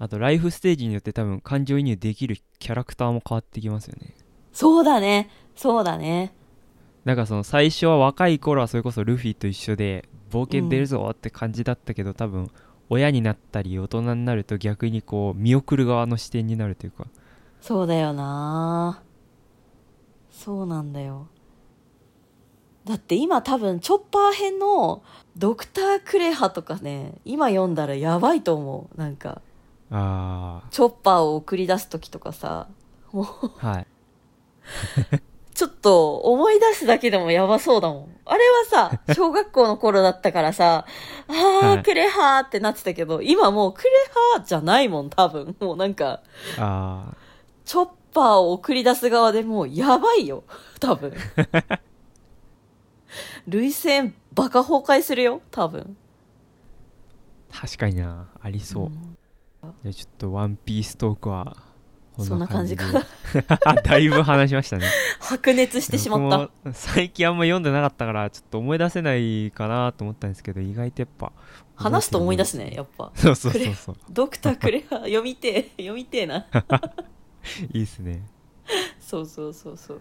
[0.00, 4.14] あとライフステージによって多分感情移入できるキャラクターも変わってきますよね。
[4.52, 5.30] そうだね。
[5.56, 6.34] そうだね
[7.04, 12.50] なんかその最初は若い頃はそれこそルフィと一緒で冒険出るぞって感じだったけど、多分
[12.88, 17.06] 親になったり大人になると逆にこう見送る側の視点になるというか。
[17.60, 19.02] そうだよな。
[20.30, 21.28] そうなんだよ。
[22.84, 25.02] だって今多分チョッパー編の
[25.36, 28.98] ドクター・クレハとかね今読んだらやばいと思う。
[28.98, 29.40] なんか
[29.90, 32.68] あチョッパーを送り出す時とかさ。
[33.12, 33.26] もう。
[33.60, 33.86] あはい
[35.54, 38.16] ちょっと思い出すだけでもやばそうだもん。
[38.24, 38.40] あれ
[38.72, 40.84] はさ、 小学校の頃だったからさ、
[41.28, 43.90] あー、はいクレハーってなってたけど、今もうクレ
[44.34, 45.56] ハーじゃないもん、多分。
[45.60, 46.20] もうなんか、
[46.58, 47.14] ああ
[47.64, 50.42] チョッパーを送り出す側でもうやばいよ、
[50.80, 51.14] 多分。
[53.46, 55.96] 類線バカ崩壊するよ、多分。
[57.52, 59.16] 確かになありそう、ん
[59.82, 61.60] じゃあちょっとワンピーストークはこ
[62.18, 63.74] そんな感じかでな。
[63.82, 64.86] だいぶ話しましたね
[65.18, 66.72] 白熱してしまった。
[66.72, 71.32] 最近あんま読んでなかったからちょっと思い出せないかなと思ったんですけど意外とやっぱ
[71.76, 73.10] 話すと思い出すね、やっぱ。
[73.14, 76.46] そうそうそうそうドクタークレハー読みてえ、読みてえな。
[77.72, 78.22] いいっすね
[79.00, 80.00] そうそうそうそう。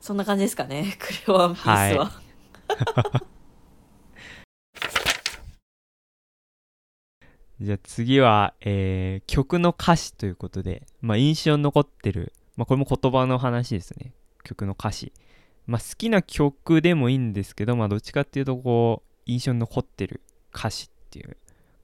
[0.00, 2.04] そんな感じですかね、クレワンピースは。
[2.06, 3.22] は
[7.60, 14.12] じゃあ次は、えー曲の歌詞ということで、まあ、印象に残ってる、まあ、これも言葉の話ですね。
[14.44, 15.12] 曲の歌詞、
[15.66, 20.22] まあ、好きな曲でもいいんですけど、まあ、どっちかっていうとこう印象に残ってる
[20.54, 21.36] 歌詞っていう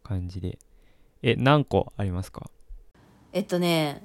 [0.02, 0.58] 感じで。
[1.26, 2.50] え何個ありますか？
[3.32, 4.04] えっとね、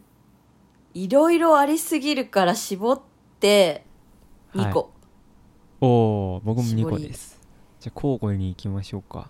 [0.94, 3.02] いろいろありすぎるから絞っ
[3.42, 3.86] て
[4.54, 4.94] 2個。
[5.82, 7.42] おお僕も2個です。
[7.82, 9.30] じゃあ交互に行きましょうか。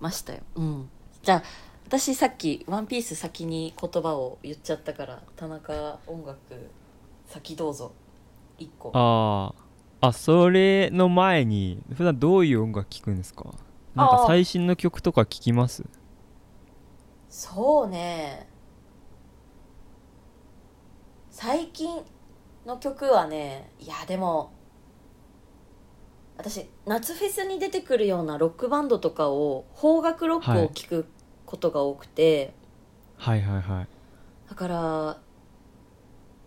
[0.00, 0.42] ましたよ。
[0.54, 0.90] うん。
[1.26, 1.42] じゃあ、
[1.88, 6.38] 私さっき、ワンピース先に言葉を言っちゃったから、田中音楽
[7.26, 7.90] 先どうぞ。
[8.60, 8.92] 1個。
[8.94, 9.52] あ
[10.00, 13.46] ああそれの前に普段どういう音楽聴くんですか？
[13.96, 15.82] なんか最新の曲とか聴きます？
[17.28, 18.48] そうね。
[21.32, 22.04] 最近
[22.64, 24.52] の曲はね、いやでも、
[26.38, 31.06] 私、夏フェスに出てくるようなロックバンドとかを、邦楽ロックを聴く
[31.46, 32.52] ことが多くて、
[33.16, 33.88] はいはいはい。
[34.48, 35.18] だから、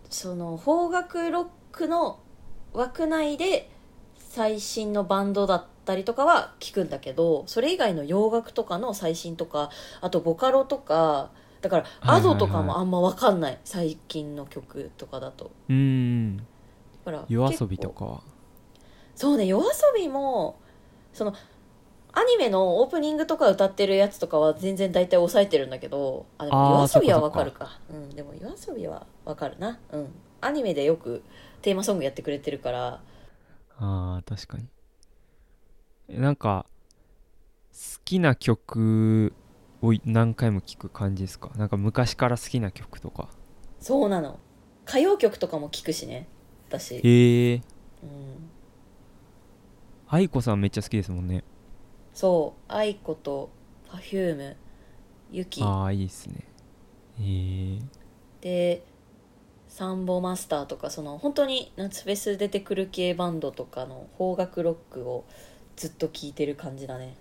[0.08, 2.20] その、邦楽ロックの
[2.72, 3.70] 枠内で
[4.16, 9.70] 最新のバンドだったりとかは聞くんだけど、それ以外の洋楽とかの最新とか、
[10.00, 11.30] あとボカロとか、
[11.60, 12.20] だから、はいはいはい。
[12.20, 13.58] アドとかもあんまわかんない。
[13.64, 15.50] 最近の曲とかだと。
[15.68, 16.44] うーんだ
[17.04, 18.20] から夜遊びとかは？
[19.14, 20.58] そうね、夜遊びも、
[21.12, 21.34] その、
[22.12, 27.80] アニメのオープニングとか歌ってるやつとかは全然大体抑えてるんだけど、あ、でも夜遊びはわかそっかかるか。
[27.90, 29.78] うん、でも夜遊びはわかるな。
[29.92, 30.08] うん。
[30.40, 31.22] アニメでよく
[31.62, 33.02] テーマソングやってくれてるから、
[33.78, 34.66] あー確かに
[36.08, 36.66] えなんか
[37.72, 39.32] 好きな曲
[39.82, 41.50] を何回も聴く感じですか？
[41.56, 43.28] なんか昔から好きな曲とか
[43.78, 44.38] そうなの。
[44.86, 46.26] 歌謡曲とかも聞くしね、
[46.68, 46.96] 私。
[46.96, 47.54] へえ
[48.02, 48.50] うん。
[50.08, 51.44] 愛子さんめっちゃ好きですもんね
[52.20, 53.48] そう、愛子と
[53.88, 54.54] Perfume、
[55.32, 55.62] ユキ。
[55.62, 56.44] ああいいっすね。
[57.18, 57.78] へえ
[58.42, 58.84] で、
[59.68, 65.24] サンボマスターとか、その本当に夏フェス出てくる系バンドとかの邦楽ロックを
[65.76, 67.16] ずっと聴いてる感じだね。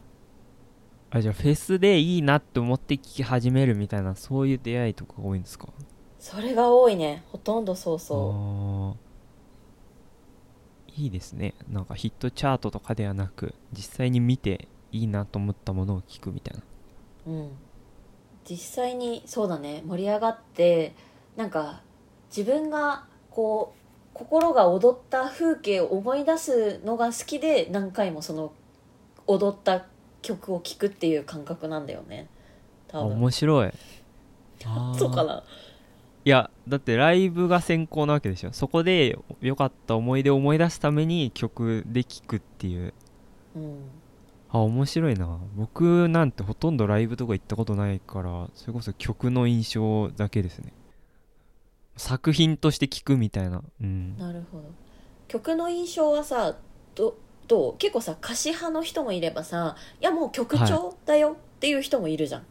[1.11, 5.69] あじゃあフェスでいいなって思って聴き始めるみたいなそういう出会いとかが多いんですか？
[6.19, 7.23] それが多いね。
[7.31, 11.03] ほとんどそうそあー。
[11.03, 11.53] いいですね。
[11.69, 16.63] なんかヒットチャートとかではなく実際に見ていいなと思ったものを聞くみたいな
[17.27, 17.29] う。
[17.31, 17.51] うん。
[18.45, 20.93] 実際にそうだね、盛り上がって、
[21.35, 21.81] なんか
[22.35, 23.79] 自分がこう、
[24.13, 28.51] 心が踊った風景を思い出すのが好きで何回もその
[29.27, 29.85] 踊った
[30.21, 32.27] 曲を聴くっていう感覚なんだよね。
[32.91, 33.17] あ多分。
[33.17, 33.71] 面白い
[34.97, 35.43] そうかな
[36.25, 42.93] いやだってライブが先行なわけでしょそこで良かった思い出を思い出すために曲で聴くっていう
[43.55, 43.79] うん。
[44.51, 45.39] あ面白いな。
[45.55, 50.73] 僕なんてほとんどライブとか行ったことないからそれこそ曲の印象だけですね。
[51.97, 53.61] 作品として聴くみたいな。
[53.81, 54.17] うん。
[54.17, 54.63] なるほど。
[55.27, 56.55] 曲の印象はさ
[56.95, 57.15] ど
[57.47, 57.77] どう？
[57.77, 62.43] 結構さ歌詞派の人もいればさいやもう曲調だよっていう人もいるじゃん、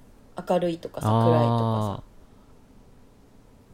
[0.48, 2.08] 明るいとかさ暗いとかあー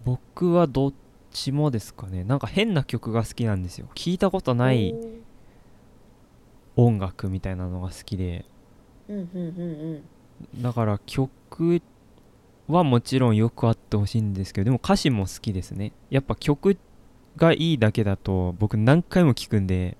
[0.04, 0.94] 僕はどっ
[1.30, 2.24] ちもですかね。
[2.24, 3.88] なんか変な曲が好きなんですよ。
[3.94, 4.94] 聞いたことさない
[6.76, 8.44] 音楽みたいなのが好きで。
[9.08, 9.48] うんうんう
[9.96, 10.04] ん
[10.60, 11.80] だから曲
[12.66, 15.92] はもちろんよくあってほしいんですけどでも歌詞も好きですね。
[16.10, 16.76] やっぱ曲
[17.36, 19.96] がいいだけだと僕何回も聞くんで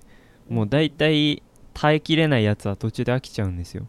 [0.49, 1.41] もう大体
[1.73, 3.87] 耐えきれないやつは途中で飽きちゃうんですよ。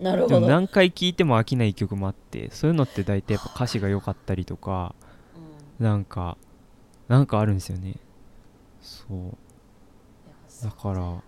[0.00, 4.94] なるほど、でも何回聴いても飽きない曲もあってそういうのって大体やっぱ歌詞が良かったりとか
[5.78, 5.84] うん。
[5.84, 6.36] なんか
[7.08, 7.96] なんかあるんですよね。
[8.80, 10.64] そう。
[10.64, 11.22] だから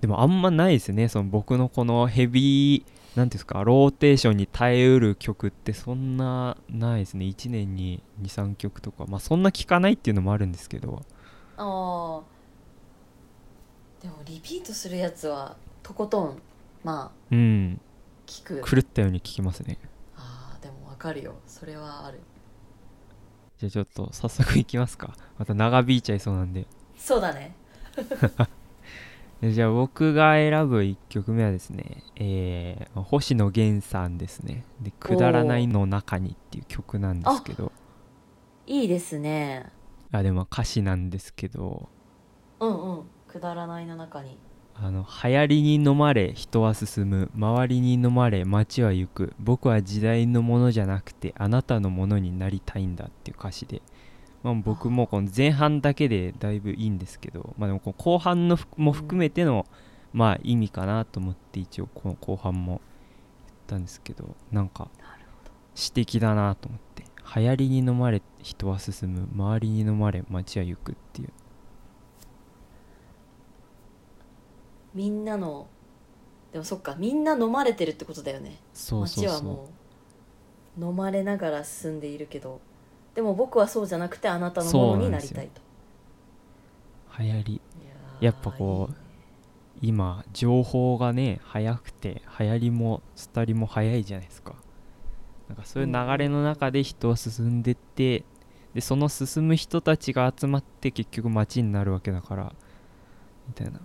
[0.00, 1.08] でもあんまないですね。
[1.08, 2.82] その僕のこのヘビー
[3.16, 7.24] なんていうんですかローテーションに耐えうる曲ってそんなないですね。
[7.26, 9.06] 1年に23曲とか。
[9.06, 11.02] まあそんな聴かないっていうのもあるんですけど。
[11.56, 12.22] ああ
[14.00, 16.42] でもリピートするやつはとことん
[16.84, 17.80] まあうん。
[18.26, 18.62] 聞く。
[18.62, 19.78] 狂ったように聴きますね。
[20.16, 21.34] ああでもわかるよ。
[21.46, 22.20] それはある。
[23.58, 25.16] じゃあちょっと早速いきますか。
[25.38, 26.66] また長引いちゃいそうなんで。
[26.96, 27.56] そうだね。
[27.96, 28.04] で
[29.42, 34.64] じゃあ僕が選ぶ1曲目はですね、えー星野源さんですね。
[34.80, 37.70] で「くだらないの中に」っていう曲なんですけど。
[38.66, 39.70] いいですね。
[40.10, 41.88] あでも歌詞なんですけど。
[42.60, 43.04] うんうん。
[43.28, 44.36] くだらないの中に。
[44.74, 47.30] あの流行りに飲まれ人は進む。
[47.36, 49.34] 周りに飲まれ街は行く。
[49.38, 53.82] 僕は時代のものじゃなくてあなたのものになりたいんだっていう歌詞で、
[54.42, 59.66] まあ、僕もこの前半だけでだいぶいいんですけど、まあ、でも後半のふも含めての、
[60.12, 62.80] まあ意味かなと思って一応この後半も
[63.46, 64.88] 言ったんですけどなんか
[65.74, 67.04] 詩的だなと思って
[67.36, 71.28] 流行りに飲まれ人は進む周りに飲まれ街は行くっていう。
[74.94, 75.68] みんなの
[76.52, 78.58] でもそっかみんな飲まれてるってことだよね。
[78.72, 79.34] そうそうそう。
[79.34, 79.68] 街はも
[80.78, 82.60] う飲まれながら進んでいるけど
[83.18, 85.60] でも僕はそうじゃなくてあなたのものになりたいと。
[87.18, 87.60] 流行り。
[88.20, 88.94] やっぱこう
[89.82, 93.02] 今情報がね早くて流行りも
[93.34, 94.54] 廃りも早いじゃないですか。
[95.48, 98.22] なんかそういう流れの中で人は進んでって
[98.72, 102.52] でその進む人たちが集まって結局街になるわけだから
[103.48, 103.80] みたいな。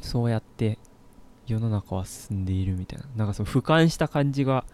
[0.00, 0.78] そうやって
[1.48, 3.06] 世の中は進んでいるみたいな。
[3.16, 4.64] なんかその俯瞰した感じが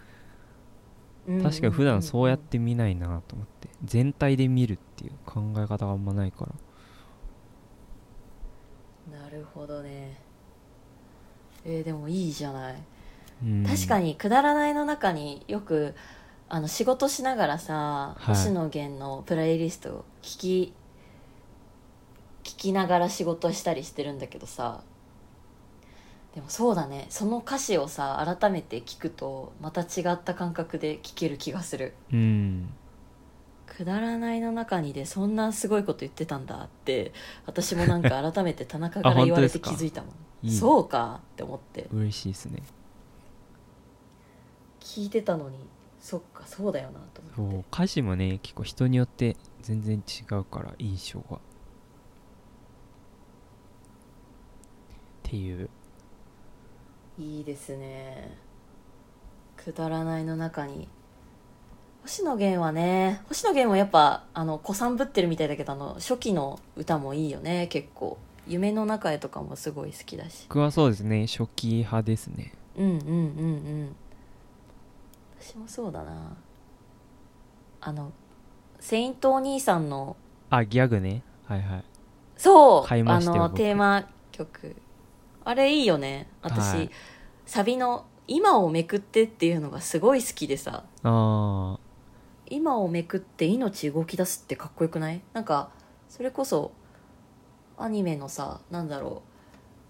[1.43, 3.69] 確かに普段そうやって見ないなと思って。
[3.85, 6.53] 全体で見るっていう考え方があんまないから。
[9.19, 10.19] なるほどね。
[11.65, 12.77] えーでもいいじゃない。
[13.43, 13.65] うん。
[13.67, 15.95] 確かに「くだらない」の中によく
[16.49, 18.35] あの仕事しながらさ、はい。
[18.35, 20.75] 星野源のプレイリストを聞き
[22.45, 24.83] 聞きながら仕事したりしてるんだけどさ
[26.35, 27.07] でもそうだね。
[27.11, 31.95] その歌詞をさ改めて聞くとまた違った感覚で聴ける気がする。
[32.13, 32.69] うん
[33.67, 37.13] 「くだらない」の中にでそんなすごいこと言ってたんだって
[37.47, 40.09] 私もなんか改めて田中から言われて気づいたも
[40.45, 40.51] ん。
[40.51, 41.89] そうかって思って。
[41.93, 42.63] 嬉しいですね。
[44.81, 45.57] 聞いてたのに
[46.01, 47.59] そっかそうだよなとそ思って。
[47.61, 51.37] う歌詞もね結構人によって全然違うから印象が。
[51.37, 51.41] っ
[55.23, 55.71] ていう
[57.19, 58.37] いいですね。
[59.57, 60.89] くだらないの中に。
[62.03, 68.19] 星野源はね星野源もやっぱあの子さんぶってるみたいだけどあの初期の歌もいいよね結構。
[68.47, 70.45] 夢の中へとかもすごい好きだし。
[70.49, 72.53] 僕はそうですね初期派ですね。
[72.77, 73.13] うんうんうんう
[73.85, 73.97] ん。
[75.41, 76.37] 私もそうだな。
[77.81, 78.13] あの
[78.81, 80.17] セイントお兄さんの
[80.51, 81.23] あギャグね。
[81.47, 81.85] はいはい。
[82.37, 83.57] そうあの僕。
[83.57, 84.77] テーマ曲
[85.45, 86.29] あれいいよね。
[86.43, 86.91] 私、はい。
[87.47, 90.85] サビの「今をめくって」っていうのがすごい好きでさ。
[91.03, 91.79] あ
[92.47, 95.23] 今をめくって命動き出すってかっこよくない？
[95.33, 95.71] なんか
[96.09, 96.73] それこそ
[97.79, 99.23] アニメのさなんだろ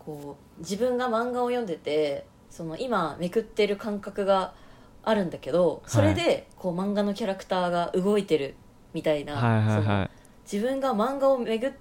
[0.01, 0.05] う。
[0.05, 4.55] こう自分が漫画を読んでてその今めくってる感覚が
[5.03, 8.55] あるんだけどそれでこう漫画のキャラクターが動いてる
[8.93, 9.83] みたいな、あはいはい。
[9.83, 10.11] そのはい
[10.51, 11.73] 自分が漫画をめぐ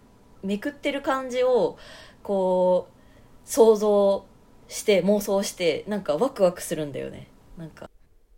[0.42, 1.78] めくってる感じを
[2.24, 2.93] こう
[3.46, 4.26] 想像
[4.68, 7.28] して妄想してなんかワクワクするんだよね。
[7.58, 7.90] なんか。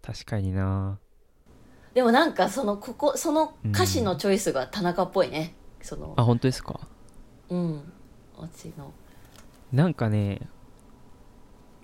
[0.01, 0.99] 確かにな。
[1.93, 6.13] でもなんかそのここその歌詞のチョイスが田中っぽいね、その。
[6.17, 6.79] あ本当ですか？
[7.49, 7.93] うん。
[8.37, 8.91] 私の。
[9.71, 10.41] なんかね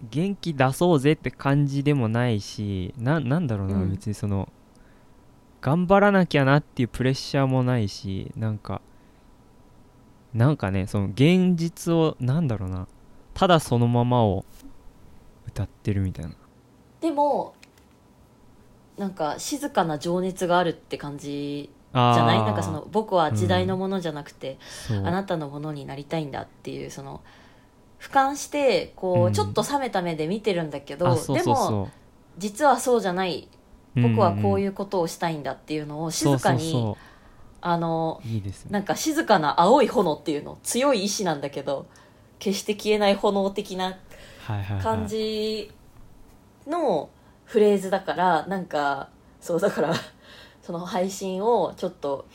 [0.09, 3.91] 元気出そうぜって感じでもないしななんだろうな、うん。
[3.91, 4.51] 別にその
[5.61, 8.81] 頑張らなきゃなっていうプレッシャーもないしなんか
[10.33, 12.87] なんかねその現実をなんだろうな
[13.33, 14.45] ただそのままを
[15.47, 16.31] 歌ってるみたいな。
[16.99, 17.53] でも
[18.97, 22.39] なんか静かな情熱があるって感じじゃない？
[22.39, 24.97] なんかその僕は時代のものじゃなくて、そう。
[24.99, 27.21] あなたのものになりたいんだっていうその
[27.99, 29.33] 俯瞰してこう、うん。
[29.33, 31.89] ちょっと冷めた目で見てるんだけどでもそ
[32.37, 33.47] 実はそうじゃない。
[33.93, 36.95] 僕はこういううことをしたいんだっていうのを静かに、
[37.59, 38.53] あのいいね。
[38.69, 41.87] なんか静かな青い炎っていうの強い意志なんだけど
[42.41, 43.97] 決して消えない炎的なはい
[44.49, 44.83] はいはい。
[44.83, 45.71] 感じ
[46.67, 47.09] の
[47.45, 49.93] フレーズだからなんかそうだから
[50.63, 52.25] その配信をちょっと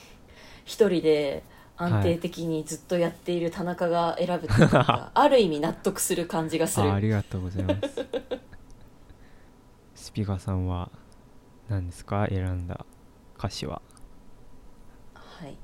[0.65, 1.43] 一人で
[1.77, 6.89] 安定的にずっとやっている田中が選ぶっていうのが ある意味納得する感じがする。
[6.91, 8.07] あありがとうございます。
[9.95, 10.91] スピガさんは
[11.69, 12.27] 何ですか？
[12.29, 12.87] 選んだ
[13.39, 13.83] 歌詞は。
[15.15, 15.57] はい。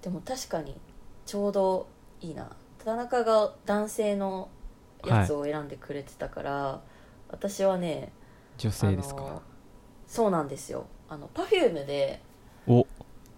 [0.00, 0.78] でも確かに
[1.26, 1.86] ちょうど
[2.20, 2.50] いいな
[2.84, 4.48] 田中が男性の
[5.04, 6.80] やつを選んでくれてたから、
[7.28, 8.12] 私はね
[8.58, 9.42] 女性ですか？
[10.06, 10.86] そうなんですよ。
[11.08, 12.20] あの Perfume で
[12.66, 12.86] お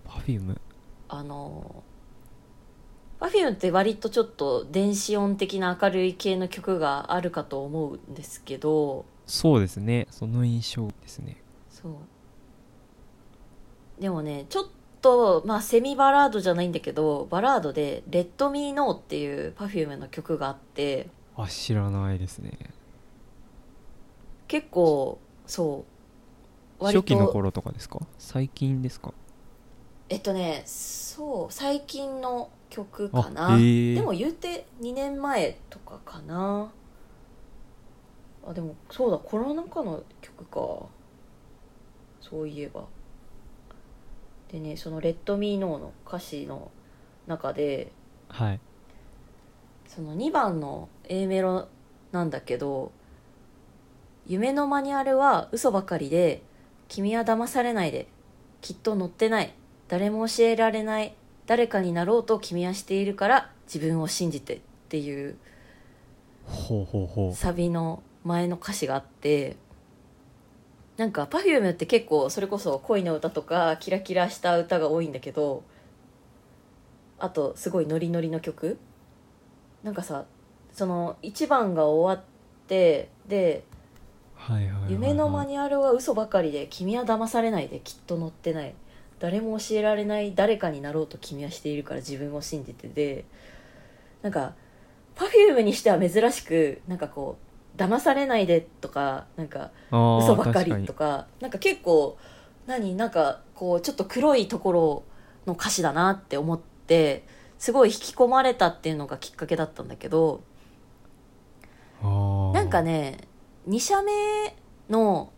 [0.07, 0.59] Perfume
[1.09, 1.82] あの
[3.20, 10.07] Perfume って割とちょっと電子音的な明るい系の曲があるかと思うんですけどそうですね。
[10.11, 11.36] その印象ですね。
[11.70, 11.92] そう。
[14.01, 14.64] でもねちょっ
[15.05, 22.52] とまあセミバラードじゃないんだけどバラードで「Let Me Know」っていう Perfume の曲があってあ知らないですね。
[24.48, 25.84] 結構そ
[26.80, 28.00] う割初期のと頃とかですか？
[28.18, 29.12] 最近ですか？
[30.09, 36.72] えっとねそう最近の曲かな、あへーでも言うて2年前とかかな。
[38.46, 40.86] あでもそうだコロナ禍の曲か。
[42.20, 42.84] そういえば
[44.55, 46.70] でねその「レッド・ミー・ノー」の歌詞の
[47.26, 47.90] 中で
[48.28, 48.61] はい。
[49.88, 51.66] その2番の A メロ
[52.12, 52.92] なんだけど
[54.26, 56.42] 「夢のマニュアルは嘘ばかりで
[56.86, 58.07] 君は騙されないで
[58.61, 59.52] きっと乗ってない
[59.88, 65.36] 誰も教えられない誰かになろうと君はしているから自分を信じて」っていう。
[67.32, 69.57] サビの前の歌詞があって
[70.97, 75.64] なんか Perfume って結構それこそ恋の歌とかキラキラした歌が多いんだけど
[77.18, 78.78] あとすごいノリノリの曲。
[79.82, 80.24] なんかさ
[80.72, 83.64] その1番が終わってで
[84.88, 88.74] 夢のマニュアルは嘘ばかりで君は騙されないできっと乗ってない。
[89.20, 92.88] 誰も教えられない誰かになろうと君はしているから自分を信じて。
[92.88, 93.24] で
[94.22, 94.55] なんか
[95.16, 102.16] Perfume にしては珍しくなんかこう騙されないでとかなんか嘘ばっかり確とかなんか結構
[102.66, 102.95] 何？
[102.95, 105.03] なんかこうちょっと黒いところ
[105.47, 107.27] の歌詞だなって思って
[107.59, 110.43] すごい引き込まれたっていうのがきっかけだったんだけど
[112.03, 113.18] なんかね
[113.68, 114.12] 2社目
[114.89, 115.33] の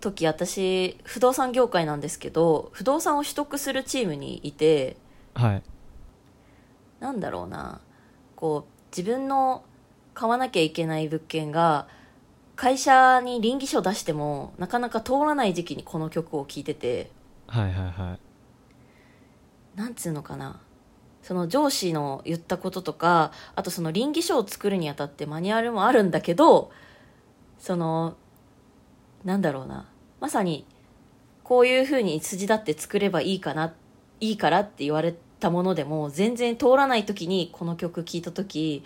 [0.00, 4.96] 時私不動産業界なんですけど不動産を取得するチームにいて
[5.34, 5.62] はい。
[7.00, 7.80] なんだろうな
[8.36, 9.64] こう自分の
[10.16, 11.86] 買わなきゃいけない物件が
[12.56, 17.10] 会社に倫理書出してもなかなか通らない時期にこの曲を聴いてて。
[17.46, 18.16] はいはいは
[19.76, 19.78] い。
[19.78, 20.58] なんつうのかな。
[21.22, 26.70] その上司の言ったこととかあとその倫理書を作るにあたってマニュアルもあるんだけど
[27.58, 28.16] その
[29.24, 29.86] なんだろうな。
[30.18, 30.64] まさに
[31.44, 33.74] こういうふうに筋立って作ればいいかな
[34.20, 38.82] いいからって言われたものでも全然通らない時にこの曲聴いた時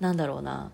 [0.00, 0.70] なんだろうな。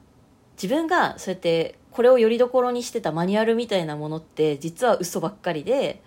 [0.56, 6.02] 自分がそうやってこれをよりどころにしてたマニュアルみたいなものって実は嘘ばっかりで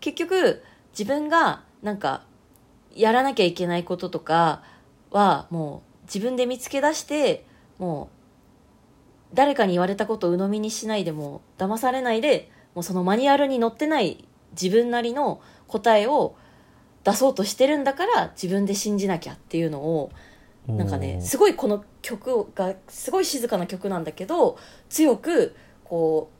[0.00, 2.24] 結局自分がなんか
[2.94, 4.62] やらなきゃいけないこととか
[5.10, 7.46] はもう自分で見つけ出して
[7.78, 8.10] も
[9.32, 14.24] う誰かに言われたことを鵜呑みにしないでも騙されないでもうそのマニュアルに載ってない
[14.60, 16.34] 自分なりの答えを
[17.04, 20.10] 出そうとしてるんだから自分で信じなきゃっていうのを
[20.66, 24.58] なんかねすごいこの曲がすごい静かな曲なんだけど
[24.88, 26.30] 強くこ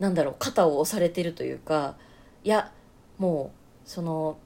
[0.00, 1.96] うなんだろう肩を押されてるというか
[2.44, 2.72] いや
[3.18, 3.52] も
[3.86, 4.38] うその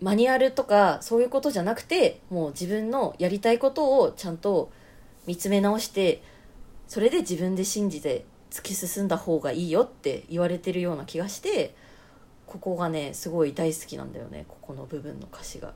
[0.00, 4.70] マニュアルとかそういうことじゃなくてもう自分のやりたいことをちゃんと
[5.26, 6.22] 見つめ直して
[6.86, 11.74] それで自分で信じて突き進んだ方がいいよって言われてるような気がして
[12.46, 15.72] ここがねすごい大好きなんだよねここの部分の歌詞が。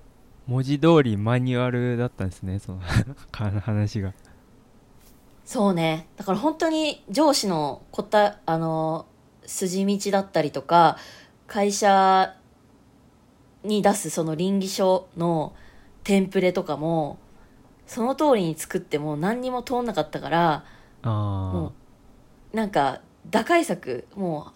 [0.48, 2.80] 文字通りマニュアルだったんですねその
[3.60, 4.14] 話が。
[5.44, 6.08] そうね。
[6.16, 9.06] だから本当に上司のこたあの
[9.46, 10.96] 筋道だったりとか
[11.46, 12.34] 会社
[13.62, 15.54] に出すその倫理書の
[16.04, 17.18] テンプレとかも
[17.86, 20.64] その通りに作っても何にも通んなかったから
[21.02, 21.08] あ
[21.54, 21.72] も
[22.52, 24.52] うなんか打開策もう思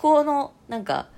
[0.00, 1.08] 考のなんか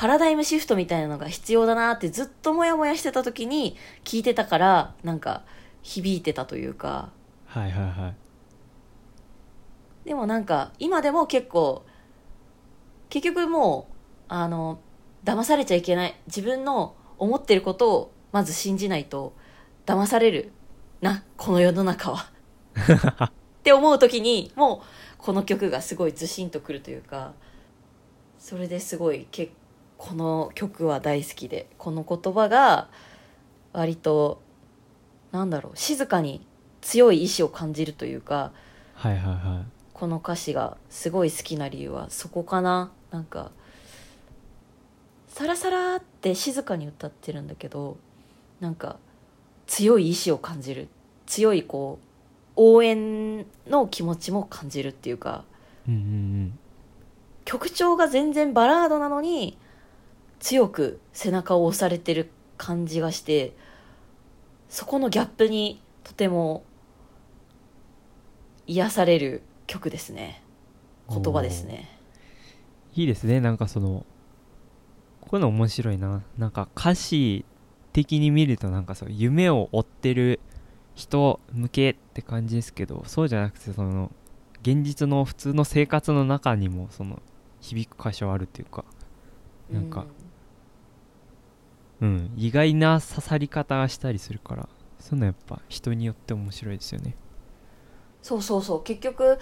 [0.00, 5.42] パラダイムシフトみたいなのが必要だなってずっとモヤモヤしてた時に聞いてたからなんか
[5.82, 7.10] 響いてたというか。
[7.44, 8.14] はいはいはい
[10.06, 11.84] でもなんか今でも結構
[13.10, 13.94] 結局もう
[14.28, 14.80] あの
[15.22, 16.18] 騙されちゃいけない。
[16.28, 19.34] 自分の思ってることをまず信じないと
[19.84, 20.50] 騙される
[21.02, 22.32] なこの世の中は。
[23.26, 23.30] っ
[23.62, 24.80] て思う時にもう
[25.18, 27.34] この曲がすごいずしんとくるというか。
[28.38, 29.50] それですごいけ
[30.00, 32.88] この曲は大好きでこの言葉が
[33.74, 34.40] 割と
[35.30, 36.40] なんだろう静かに
[36.80, 38.50] 強い意志を感じるというか
[38.94, 39.64] はいはいはい。
[39.92, 42.90] この歌詞がすごい好きな理由はそこかな。
[43.10, 43.50] なんか
[45.28, 47.98] サラサラって静かに歌ってるんだけど
[48.58, 48.96] なんか
[49.66, 50.88] 強い意志を感じる。
[51.26, 55.44] 強いこう応援の気持ちも感じるっていうか
[55.86, 56.58] うんうん
[57.44, 59.58] 曲調が全然バラードなのに
[60.40, 63.54] 強く背中を押されてる感じがして
[64.68, 66.64] そこのギャップにとても
[68.66, 70.42] 癒される曲ですね。
[71.08, 71.88] 言葉ですね。
[72.94, 73.40] いいですね。
[73.40, 74.04] なんかその
[75.20, 76.22] こういうの面白いな。
[76.38, 77.44] なんか歌詞
[77.92, 80.40] 的に見るとなんかそう夢を追ってる
[80.94, 84.12] 人向けって感じですけどそうじゃなくてその
[84.62, 87.20] 現実の普通の生活の中にもその
[87.60, 88.84] 響く箇所あるっていうか
[89.70, 90.06] なんか
[92.00, 92.32] うん。
[92.36, 94.68] 意外な刺さり方がしたりするから。
[94.98, 97.14] そういうのやっぱ人によって面白いですよね。
[98.22, 98.82] そうそうそう。
[98.82, 99.38] 結局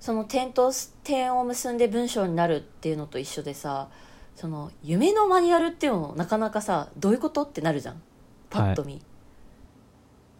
[0.00, 3.88] その点と点を結んで文章になるっていうのと一緒でさ
[4.36, 8.02] その夢のマニュアルっていうのもなかなかさどういうことってなるじゃん。
[8.50, 9.02] パッと見、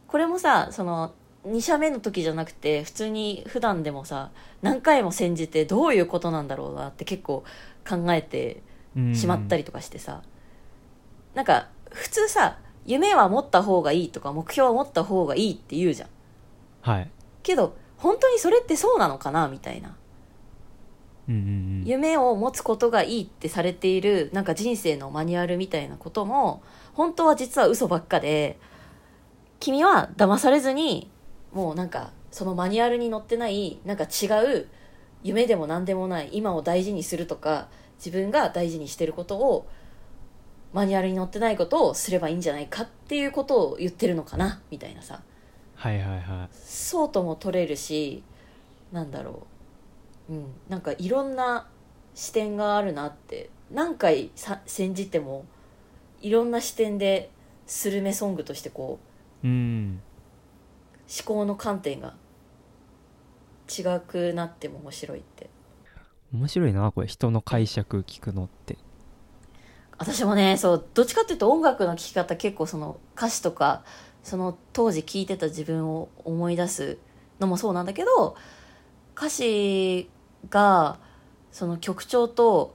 [0.07, 1.13] これもさその
[1.47, 4.31] 2社目の時じゃなくて普通に普段でもさ
[4.63, 7.45] 何回も煎じてどういうことなんだろうなって結構
[7.89, 8.63] 考えて
[8.97, 10.23] うんしまったりとかしてさ、
[11.39, 16.09] なんか普通さ夢は持った方がいいとか目標は持った方がいいって言うじゃん。
[16.83, 17.11] はい。
[17.45, 19.95] けど本当にそれってそうなのかなみたいな。
[21.29, 21.85] うんうんうん。
[21.85, 26.61] 夢を持つことがいいってされているなんか人生のマニュアルみたいなことも
[26.93, 28.59] 本当は実は嘘ばっかで
[29.61, 31.09] 君は騙されずに
[31.53, 34.27] もうなんかそのマニュアルに載ってないなんか違
[34.57, 34.67] う
[35.23, 37.69] 夢でも何でもない今を大事にするとか
[37.99, 39.69] 自分が大事にしてることを
[40.73, 45.23] マニュアルに載ってないことをすればいいんじゃないかっていうことを言ってるのかなみたいなさ。
[45.75, 46.49] はいはいはい。
[46.53, 48.23] そうとも取れるし
[48.93, 49.47] なんだろ
[50.29, 50.33] う。
[50.35, 50.47] うん。
[50.69, 51.69] なんかいろんな
[52.15, 53.51] 視点があるなって。
[53.71, 55.45] 何回さ煎じても
[56.23, 57.31] いろんな視点で
[57.67, 58.99] スルメソングとしてこ
[59.45, 60.01] ううん。
[61.09, 62.15] 思考の観点が
[63.69, 65.49] 違くなっても面白いって。
[66.35, 67.07] 面白いなこれ。
[67.07, 68.77] 人の解釈聞くのって
[69.99, 73.83] 私もねそうどっちかっていうと音楽の聴き方結構その歌詞とか
[74.23, 76.99] その当時聴いてた自分を思い出す
[77.41, 78.37] のもそうなんだけど
[79.17, 80.09] 歌詞
[80.51, 80.99] が
[81.51, 82.75] その曲調と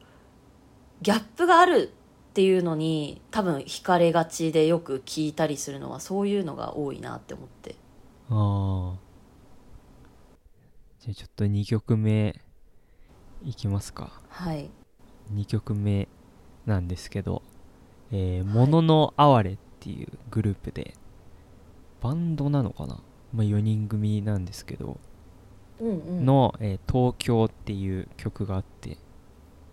[1.02, 1.92] ギャップがある
[2.32, 7.76] っていうのに多分惹かれがちでよく聞いたりするのはそういうのが多いなって思って。
[8.30, 9.00] ああ
[11.00, 12.42] じゃあちょっと2曲目
[13.44, 14.22] いきますか。
[14.30, 14.72] はい。
[15.34, 16.08] 2曲目
[16.66, 17.42] なんですけど
[18.12, 20.94] 「えーもののあわれ」っていうグループで
[22.02, 23.00] バンドなのかな、
[23.34, 24.98] まあ、4人組なんですけど
[25.80, 26.26] うんうん。
[26.26, 28.98] の、えー東京」っていう曲があって、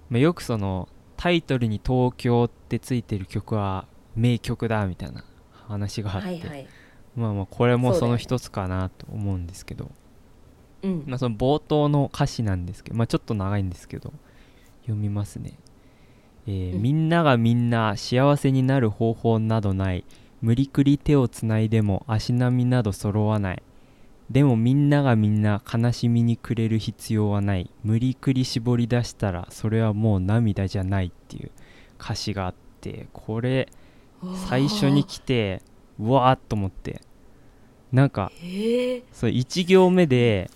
[0.08, 3.86] まあ、よくそのタイトルに「東京」ってついてる曲は
[4.16, 6.68] 名曲だみたいな話があって、はいはい。
[7.16, 9.90] まあまあこれもその一つかなと思うんですけど、
[10.82, 11.04] うん。
[11.06, 14.12] まあ、その冒頭の歌詞なんですけど、まあ、ちょっと長いんですけど
[14.82, 15.58] 読みますね、
[16.50, 16.82] えーうん。
[16.82, 20.04] みんながみんな幸せになる方法などない。
[20.42, 23.62] 無理くり手をつないでも足並みなど揃わない。
[24.30, 27.70] でもみんながみんな悲しみにくれる必要はない。
[27.84, 31.50] 無理くり絞り出したらそれはもう涙じゃないっていう。
[32.00, 33.68] 歌詞があってこれ
[34.48, 35.62] 最初に来て
[35.98, 37.02] うわーっと思って。
[37.92, 40.50] なんかへえそう1行目で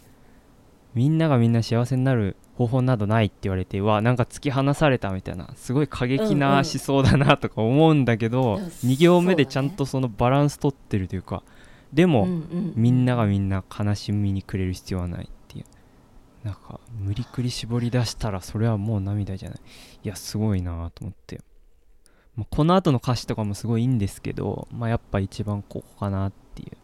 [0.95, 6.53] みんながみんな幸せになる方法などないって言われてうわなんか突き放されたみたいなすごい過激うんうなん。
[6.57, 11.43] 思想だなとか思うんだけど、うん2行目でちゃんとそのバランス取ってるというか
[11.93, 15.65] でも、うんうんみんながみんな悲しみにくれる必要はないっていう。
[16.45, 19.59] なんか無理くり絞り出したらそれはもう涙じゃない。
[20.05, 21.41] いやすごいなと思って、
[22.37, 26.77] まあ、この後の歌詞とかもすごいいいんですけど、まあ、やっぱ一番ここかなっていう。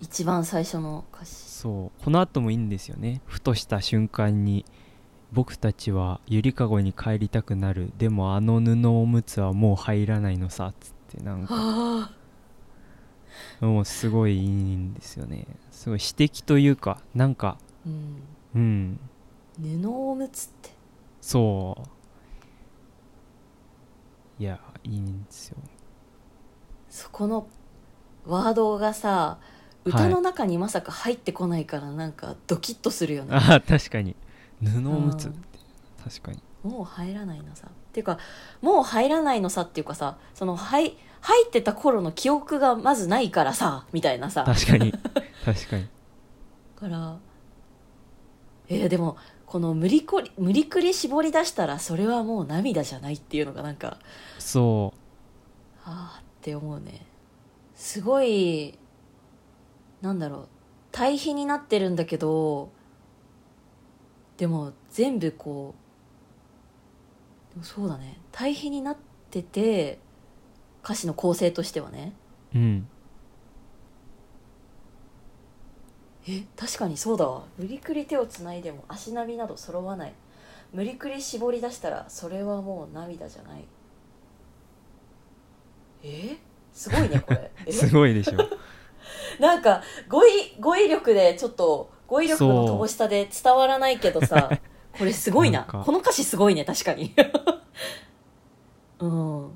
[0.00, 2.04] 一番最初の歌詞そう。
[2.04, 3.20] この後もいいんですよね。
[3.26, 4.64] ふとした瞬間に
[5.32, 7.90] 僕たちはゆりかごに帰りたくなる。
[7.98, 10.72] でもあの布おむつはもう入らないのさ。
[10.78, 11.48] つってなんか。
[11.50, 12.12] あ。
[13.60, 15.48] もうすごいいいんですよね。
[15.72, 17.58] すごい詩的というかなんか。
[17.84, 18.22] うん。
[18.54, 19.00] うん。
[19.82, 20.70] 布おむつって。
[21.20, 21.76] そ
[24.38, 24.42] う。
[24.42, 25.56] いやいいんですよ。
[26.88, 27.48] そこの
[28.24, 29.40] ワードがさ
[29.84, 34.14] 歌の中にまさか入ってこないからなんかドキッとするよね、ああ確かに。
[34.62, 35.34] 布おむつっうん。
[35.34, 35.58] て
[36.04, 36.42] 確かに。
[36.62, 37.68] もう入らないのさ。
[37.68, 38.18] っていうか
[38.60, 44.44] もう入らないのさっていうかさその入入ってた頃の記憶がまずないからさみたいなさ。
[44.44, 44.92] 確かに。
[45.44, 45.88] 確かに。
[46.76, 47.16] から
[48.68, 49.16] えーでも
[49.46, 53.98] この無理こり無理くり絞り出したらそれはもう涙じゃないっていうのがなんか
[54.38, 54.92] そ
[55.84, 57.06] ああって思うね。
[57.74, 58.78] すごい
[60.00, 60.48] なんだろう。
[60.92, 62.70] 対比になってるんだけど
[64.36, 65.74] でも全部こ
[67.50, 68.18] うでもそうだね。
[68.32, 68.96] 対比になっ
[69.30, 69.98] てて
[70.84, 72.12] 歌詞の構成としてはね。
[72.54, 72.88] ううん。
[76.26, 77.44] え確かにそうだわ。
[77.58, 80.12] 無理くり手をつないでも足並みなど揃わない。
[80.72, 83.64] 無理くり絞り出したらそれはもう涙じゃない。
[86.02, 86.36] え？
[86.72, 87.50] すごいねこれ。
[87.66, 87.72] え？
[87.72, 88.38] すごいでしょ
[89.40, 94.50] なんか語彙語彙力でちょっと語彙力の乏しさで伝わらないけどさ
[94.98, 95.60] これすごいな。
[95.60, 95.82] なんか。
[95.84, 97.14] この歌詞すごいね確かに。
[99.00, 99.50] うん。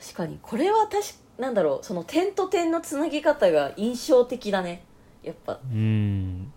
[0.00, 0.38] 確かに。
[0.40, 4.84] これは確かなんだろうその点と点のつなぎ方が印象的だね。
[5.22, 5.58] やっぱ。
[5.72, 6.52] うん。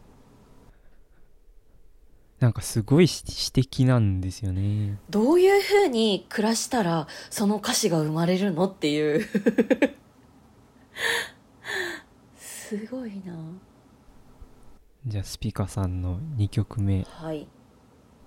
[2.40, 5.00] なんかすごいし詩的なんですよね。
[5.10, 9.28] どういうふうに暮らしたらその歌詞が生まれるのっていう
[12.38, 13.34] すごいな。
[15.06, 17.04] じゃあスピカさんの2曲目。
[17.04, 17.48] はい。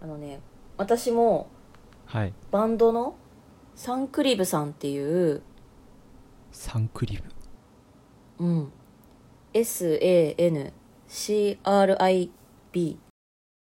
[0.00, 0.40] あのね
[0.76, 1.48] 私も
[2.06, 2.32] はい。
[2.50, 3.16] バンドの
[3.74, 5.42] サンクリブさんっていう、
[6.50, 7.24] サンクリブ。
[8.44, 8.72] うん、
[9.52, 10.70] SANCRIB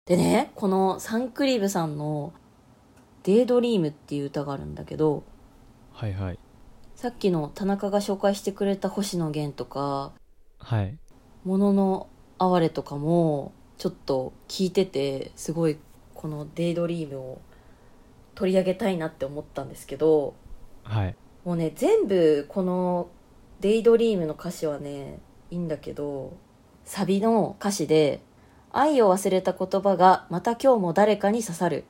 [0.05, 2.33] でねこのサンクリブさんの
[3.23, 5.23] 「デイドリーム」っていう歌があるんだけど
[5.91, 6.39] はいはい
[7.03, 10.13] さっきの田中が紹介してくれた星野源とか
[10.57, 10.97] はい
[11.43, 12.07] 「ものの
[12.39, 15.77] 哀れ」とかもちょっと聞いててすごい
[16.13, 17.41] この「デイドリーム」を
[18.35, 20.33] 取り上げたいなって思ったんですけど
[20.83, 21.15] はい。
[21.43, 23.09] もうね全部この
[23.59, 25.19] 「デイドリーム」の歌詞はね
[25.51, 26.31] いいんだけど
[26.85, 28.21] サビの歌詞で
[28.71, 31.83] 「愛を忘れた言葉がまた今日も誰かに刺さる」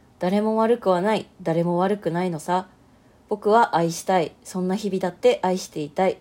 [0.20, 1.26] 「誰も悪くはない。
[1.42, 2.68] 誰も悪くないのさ」
[3.30, 4.32] 「僕は愛したい。
[4.42, 6.18] そんな日々だって愛していたい」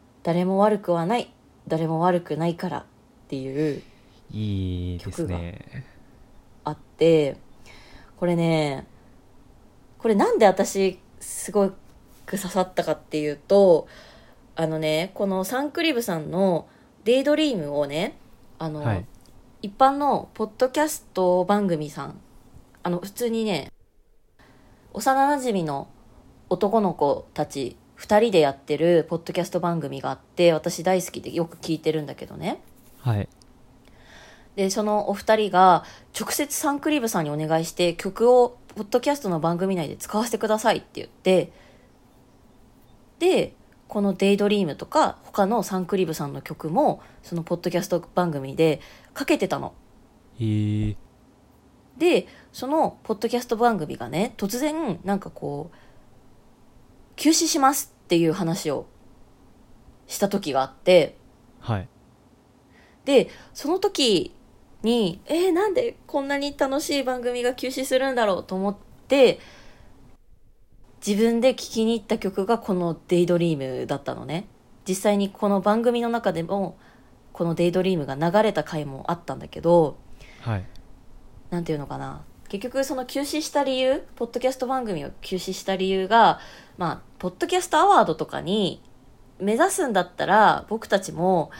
[0.22, 1.30] 「誰も悪くはない。
[1.66, 2.84] 誰も悪くないから」っ
[3.28, 3.82] ていう
[4.30, 5.84] いいですね。
[6.64, 7.36] あって
[8.16, 8.86] これね
[9.98, 11.70] これなんで私すご
[12.24, 13.88] く刺さったかっていうと
[14.54, 16.68] あのねこのサンクリブさんの
[17.02, 18.16] 「デイドリーム」をね
[18.60, 19.04] あの、はい。
[19.62, 22.20] 一般のポッドキャスト番組さん
[22.82, 23.70] あの普通にね
[24.92, 25.88] 幼なじみの
[26.52, 32.60] 男の子たち2人でやってるポッドキャスト番組があって私大好きでよく聞いてるんだけどね。
[32.98, 33.28] はい。
[34.54, 35.84] でそのお二人が
[36.18, 41.52] 直接サンクリブさんにお願いして曲をポッドキャストの番組内で使わせてくださいって言って
[43.18, 43.54] で
[43.88, 48.82] この「デイドリーム」とか他のサンクリブさんの曲もそのポッドキャスト番組で
[49.14, 49.72] かけてたの。
[50.38, 50.96] へえ
[51.96, 55.76] でそのポッドキャスト番組がね突然なんかこう
[57.16, 58.86] 休止しますっていう話を
[60.06, 61.16] した時があって
[61.60, 61.88] はい。
[63.04, 64.34] でその時
[64.82, 68.76] にえー、なんでこんなに楽しい番組が休止するんだろうと思っ
[69.08, 69.38] て
[71.04, 74.46] 自分で聴きに行った曲がこの「デイドリーム」だったのね。
[74.86, 76.76] 実際にこの番組の中でも
[77.32, 79.96] この「デイドリーム」が流れた回もあったんだけど
[80.40, 80.64] はい。
[81.50, 82.24] なんていうのかな。
[82.48, 86.38] 結局その休止した理由ポッドキャスト番組を休止した理由が
[86.78, 88.82] まあポッドキャストアワードとかに
[89.38, 91.50] 目指すんだったら僕たちも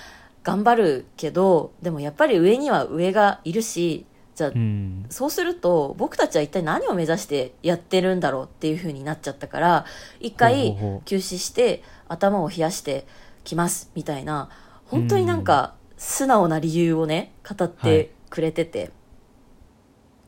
[0.43, 5.07] 頑張るけどでもやっぱり上には上がいるしじゃあうん。
[5.11, 9.85] そうすると僕たちは一体何を目指してやってるんだろうっていう風になっちゃったから
[10.21, 13.07] 一回休止して頭を冷やして
[13.45, 14.49] きますみたいな。
[14.87, 18.91] 本当になんか素直な理由をね語ってくれてて、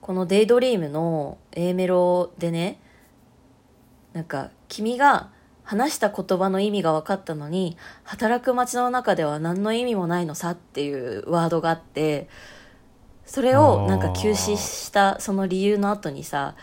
[0.01, 2.81] この「デイドリーム」の A メロでね
[4.15, 5.31] なんか君が
[5.65, 12.29] 話した言葉の意味が分かったのに働く街の中では何の意味もないのさっていうワードがあって
[13.27, 16.55] それをなんか休止したその理由の後にさ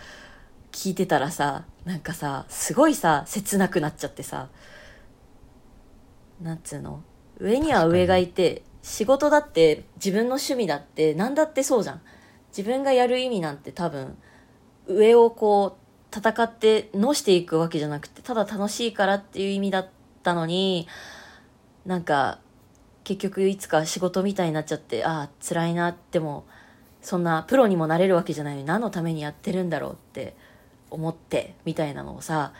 [0.72, 4.50] 聞いてたらさなんかさすごいさ切なくなっちゃってさ
[6.42, 7.04] なんつうの？
[7.40, 12.02] 上には上がいて仕事だって自分の趣味だって何だってそうじゃん。
[12.56, 14.18] 自分がやる意味なんて多分
[14.88, 15.81] 上をこう
[16.14, 19.90] 戦ってのしていくわけじゃなくてただ楽しいからっていう意味だっ
[20.24, 20.88] たのに
[21.86, 22.40] なんか
[23.04, 26.46] 結局いつか仕事みたいになっちゃってああ辛いなっても
[27.02, 30.36] そんなプロにもなれるわけじゃないのに何のためにやってるんだろうって
[30.90, 32.54] 思ってみたいなのをさ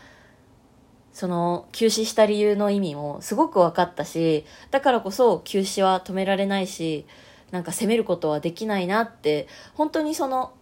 [1.14, 7.06] その休止した理由の意味もすごく分かったしだからこそ休止は止められないし
[7.52, 10.54] なんか責めることはできないなって本当にその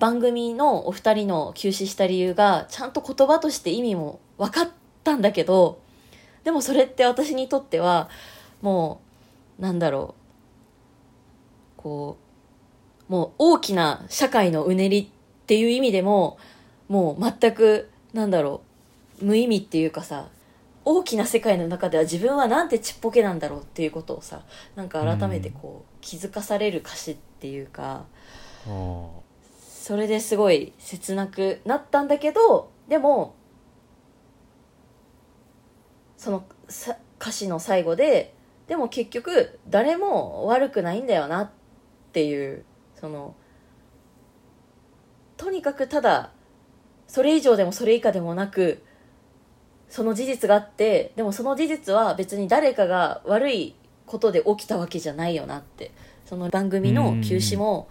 [0.00, 4.70] 番組のお二人の休止した理由がちゃんと言葉として意味も分かっ
[5.04, 5.78] たんだけど
[6.42, 8.08] でもそれって私にとっては
[8.62, 9.02] も
[9.58, 10.20] うなんだろう。
[11.76, 12.16] こ
[13.08, 15.06] うもう大きな社会のうねりっ
[15.46, 16.38] ていう意味でも
[16.88, 18.62] もう全くなんだろ
[19.20, 19.24] う。
[19.24, 20.28] 無意味っていうかさ
[20.86, 24.40] 大きな世界の中では自分はなんてちっぽけなんだろうっていうことをさ
[24.76, 28.04] なんか改めてこう気づかされる歌詞っていうか。
[29.90, 33.34] それですごい切なくなったんだけどでも
[36.16, 36.44] その
[37.18, 38.32] 歌詞の最後で
[38.68, 41.50] でも結局誰も悪くないんだよなっ
[42.12, 42.64] ていう
[43.00, 43.34] その
[45.36, 46.30] とにかくただ
[47.08, 48.84] それ以上でもそれ以下でもなく
[49.88, 53.74] その事実があってでもその事実は別に誰かが悪い
[54.06, 55.90] ことで起きたわけじゃないよなって
[56.26, 57.88] その番組の休止も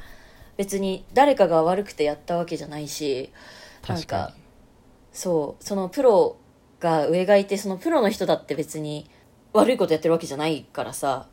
[0.59, 3.31] 別に誰かが悪くてやったわけじゃないし
[3.87, 4.33] なん確かか
[5.13, 6.35] そうそのプロ
[6.81, 9.09] が上がいてそのプロの人だって別に
[9.53, 11.27] 悪いことやってるわけじゃないからさ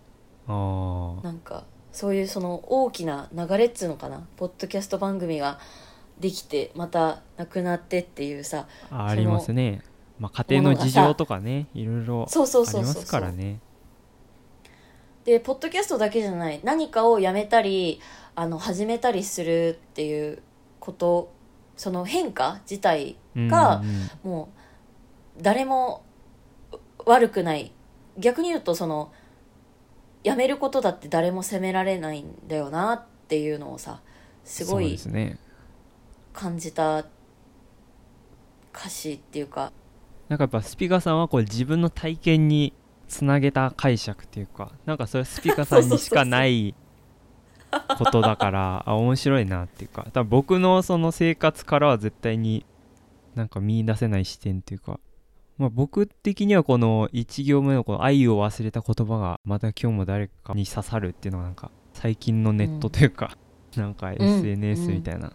[0.47, 5.59] なんかそういうその大きな流れっつうのかなポッドキャスト番組が
[6.21, 9.83] できてまたなくなってっていうさありますね。
[10.21, 12.65] まあ家庭の事情とかねいろいろそうそう。
[12.65, 13.59] ありますからね。
[15.25, 16.61] でポッドキャストだけじゃない。
[16.63, 18.01] 何かをやめたり
[18.37, 20.43] あの始めたりするっていう
[20.79, 21.33] こと
[21.77, 23.83] その変化自体が
[24.23, 24.51] も
[25.39, 26.05] う誰も
[27.05, 27.73] 悪くない。
[28.19, 29.13] 逆に言うとその
[30.23, 34.01] やめることだって誰も責められないんだよなっていうのをさ
[34.45, 34.99] すごい
[36.33, 37.05] 感じた
[38.75, 39.73] 歌詞っていうか。
[40.29, 42.73] なんかやっぱスピカさんはこう自分の体験に
[43.07, 46.75] つなげた解釈っていうかなんかそれスピカさんにしかない
[47.71, 52.65] ことだからあ面白いなっていうか多分僕のその生活からは絶対に
[53.35, 54.99] なんか見出せない視点っていうか、
[55.59, 63.37] まあ、僕的にはこの1行目のこの愛を忘れた言葉がまた今日も誰かに刺さるっていうのがなんか最近のネットというか、
[63.75, 65.33] なんか SNS みたいな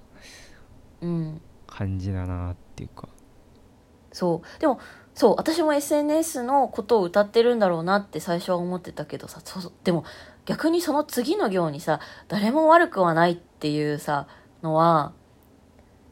[1.01, 1.41] うん。
[1.65, 3.07] 感じだなっていうか、
[4.11, 4.61] そう。
[4.61, 4.79] でも
[5.15, 10.05] そう私も SNS のことを歌ってるんだろうなって最初は思ってたけどさそうでも
[10.45, 14.27] 逆にその次の行にさ誰も悪くはないっていうさ
[14.63, 15.13] のは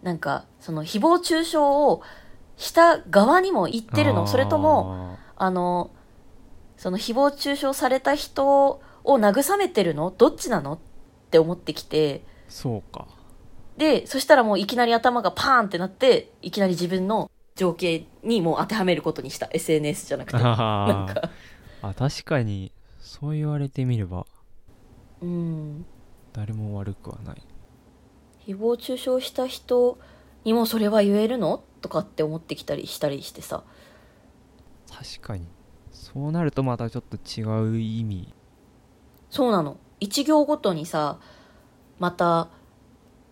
[0.04, 2.02] なんかその誹謗中傷を
[2.58, 4.28] した側にも言ってるの。
[4.28, 5.92] それともあの
[6.78, 10.14] その誹謗中傷された人を慰めてるの？
[10.16, 10.74] どっちなの？
[10.74, 10.80] っ
[11.32, 12.24] て思ってきて。
[12.48, 13.08] そうか。
[13.78, 19.50] でそしたらもういきなり頭がパーンってなっていきなり自分の情景にもう当てはめることにした。
[19.52, 20.38] SNS じゃなくて。
[20.38, 21.30] なんか。
[21.82, 22.74] あ確かに
[23.12, 24.28] そう言われてみれば
[25.20, 25.84] うん。
[26.32, 27.42] 誰も悪くはない。
[28.46, 29.98] 誹謗中傷した人
[30.44, 31.64] にもそれは言えるの？
[31.82, 33.64] とかって思ってきたりしたりしてさ。
[34.88, 35.48] 確かに。
[35.92, 38.32] そうなるとまたちょっと違う意味。
[39.32, 39.78] そうなの。
[40.00, 41.20] 一行ごとにさ
[41.98, 42.50] また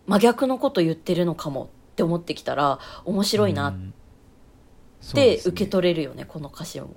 [0.08, 3.74] 真逆のこと言ってるのかもって思ってきたら面白いなっ
[5.14, 6.96] て受け取れるよねこの歌詞も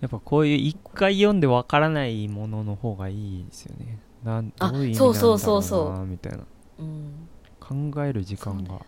[0.00, 3.98] やっぱこういう一回読んでわからないものの方がいいですよね。
[4.24, 6.38] なんどあういう意味なんだろそうそうそうそううなみたいな
[6.78, 6.82] う。
[6.82, 7.28] ん
[7.60, 8.74] 考える時間が。
[8.74, 8.80] ね。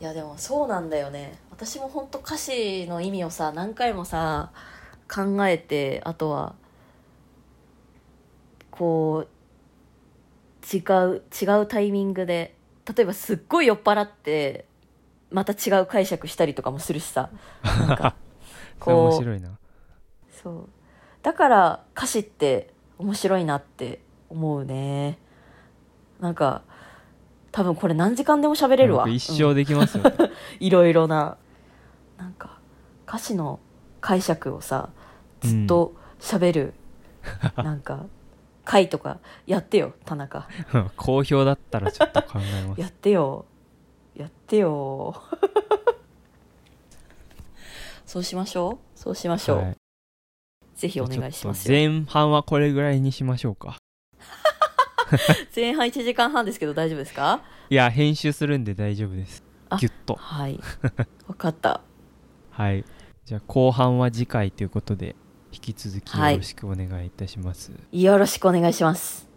[0.00, 1.38] いやでもそうなんだよね。
[1.50, 4.50] 私も本当歌詞の意味をさ何回もさ
[5.12, 6.54] 考えてあとは
[8.70, 12.54] こう違う違うタイミングで
[12.92, 14.66] 例えばすっごい酔っ払って
[15.34, 17.28] また違う解釈したりとかもするしさ。
[17.64, 18.14] なんか
[18.78, 19.58] こう白いな。
[20.30, 20.68] そう。
[21.22, 25.18] だから歌詞って面白いなって思うね。
[26.20, 26.62] なんか
[27.50, 29.06] 多分これ何時間でも喋れるわ。
[29.06, 30.12] 僕一うん生できますよ、ね。
[30.60, 31.36] いろいろな。
[32.16, 32.60] なんか
[33.08, 33.58] 歌詞の
[34.00, 34.90] 解釈をさ
[35.40, 36.74] ずっと喋る、
[37.56, 38.06] なんか
[38.64, 39.18] 回とか
[39.48, 40.48] やってよ田中。
[40.94, 42.80] 好評だったらちょっと考えます。
[42.80, 43.46] やってよ。
[43.48, 43.53] や
[44.54, 45.20] てよ。
[48.06, 48.98] そうしましょう。
[48.98, 49.76] そうしましょう、はい、
[50.76, 53.76] ぜひお願いします前半はこれぐらいにしましょうか。
[55.54, 57.42] 前半1時間半ですけど大丈夫ですか？
[57.70, 59.42] いや編集するんで大丈夫です。
[59.78, 60.14] ギュッと。
[60.14, 60.60] はい。
[61.26, 61.80] 分かった。
[62.50, 62.84] はい。
[63.24, 65.16] じゃあ後半は次回ということで
[65.52, 69.28] 引き続きよろしくお願いいたします、はい、よろしくお願いします。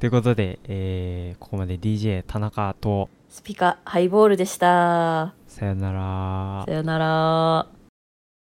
[0.00, 3.08] ということで、えー、ここまで DJ 田中と
[3.38, 5.32] スピカハイボールでした。
[5.46, 6.64] さよなら。
[6.66, 7.77] さよなら。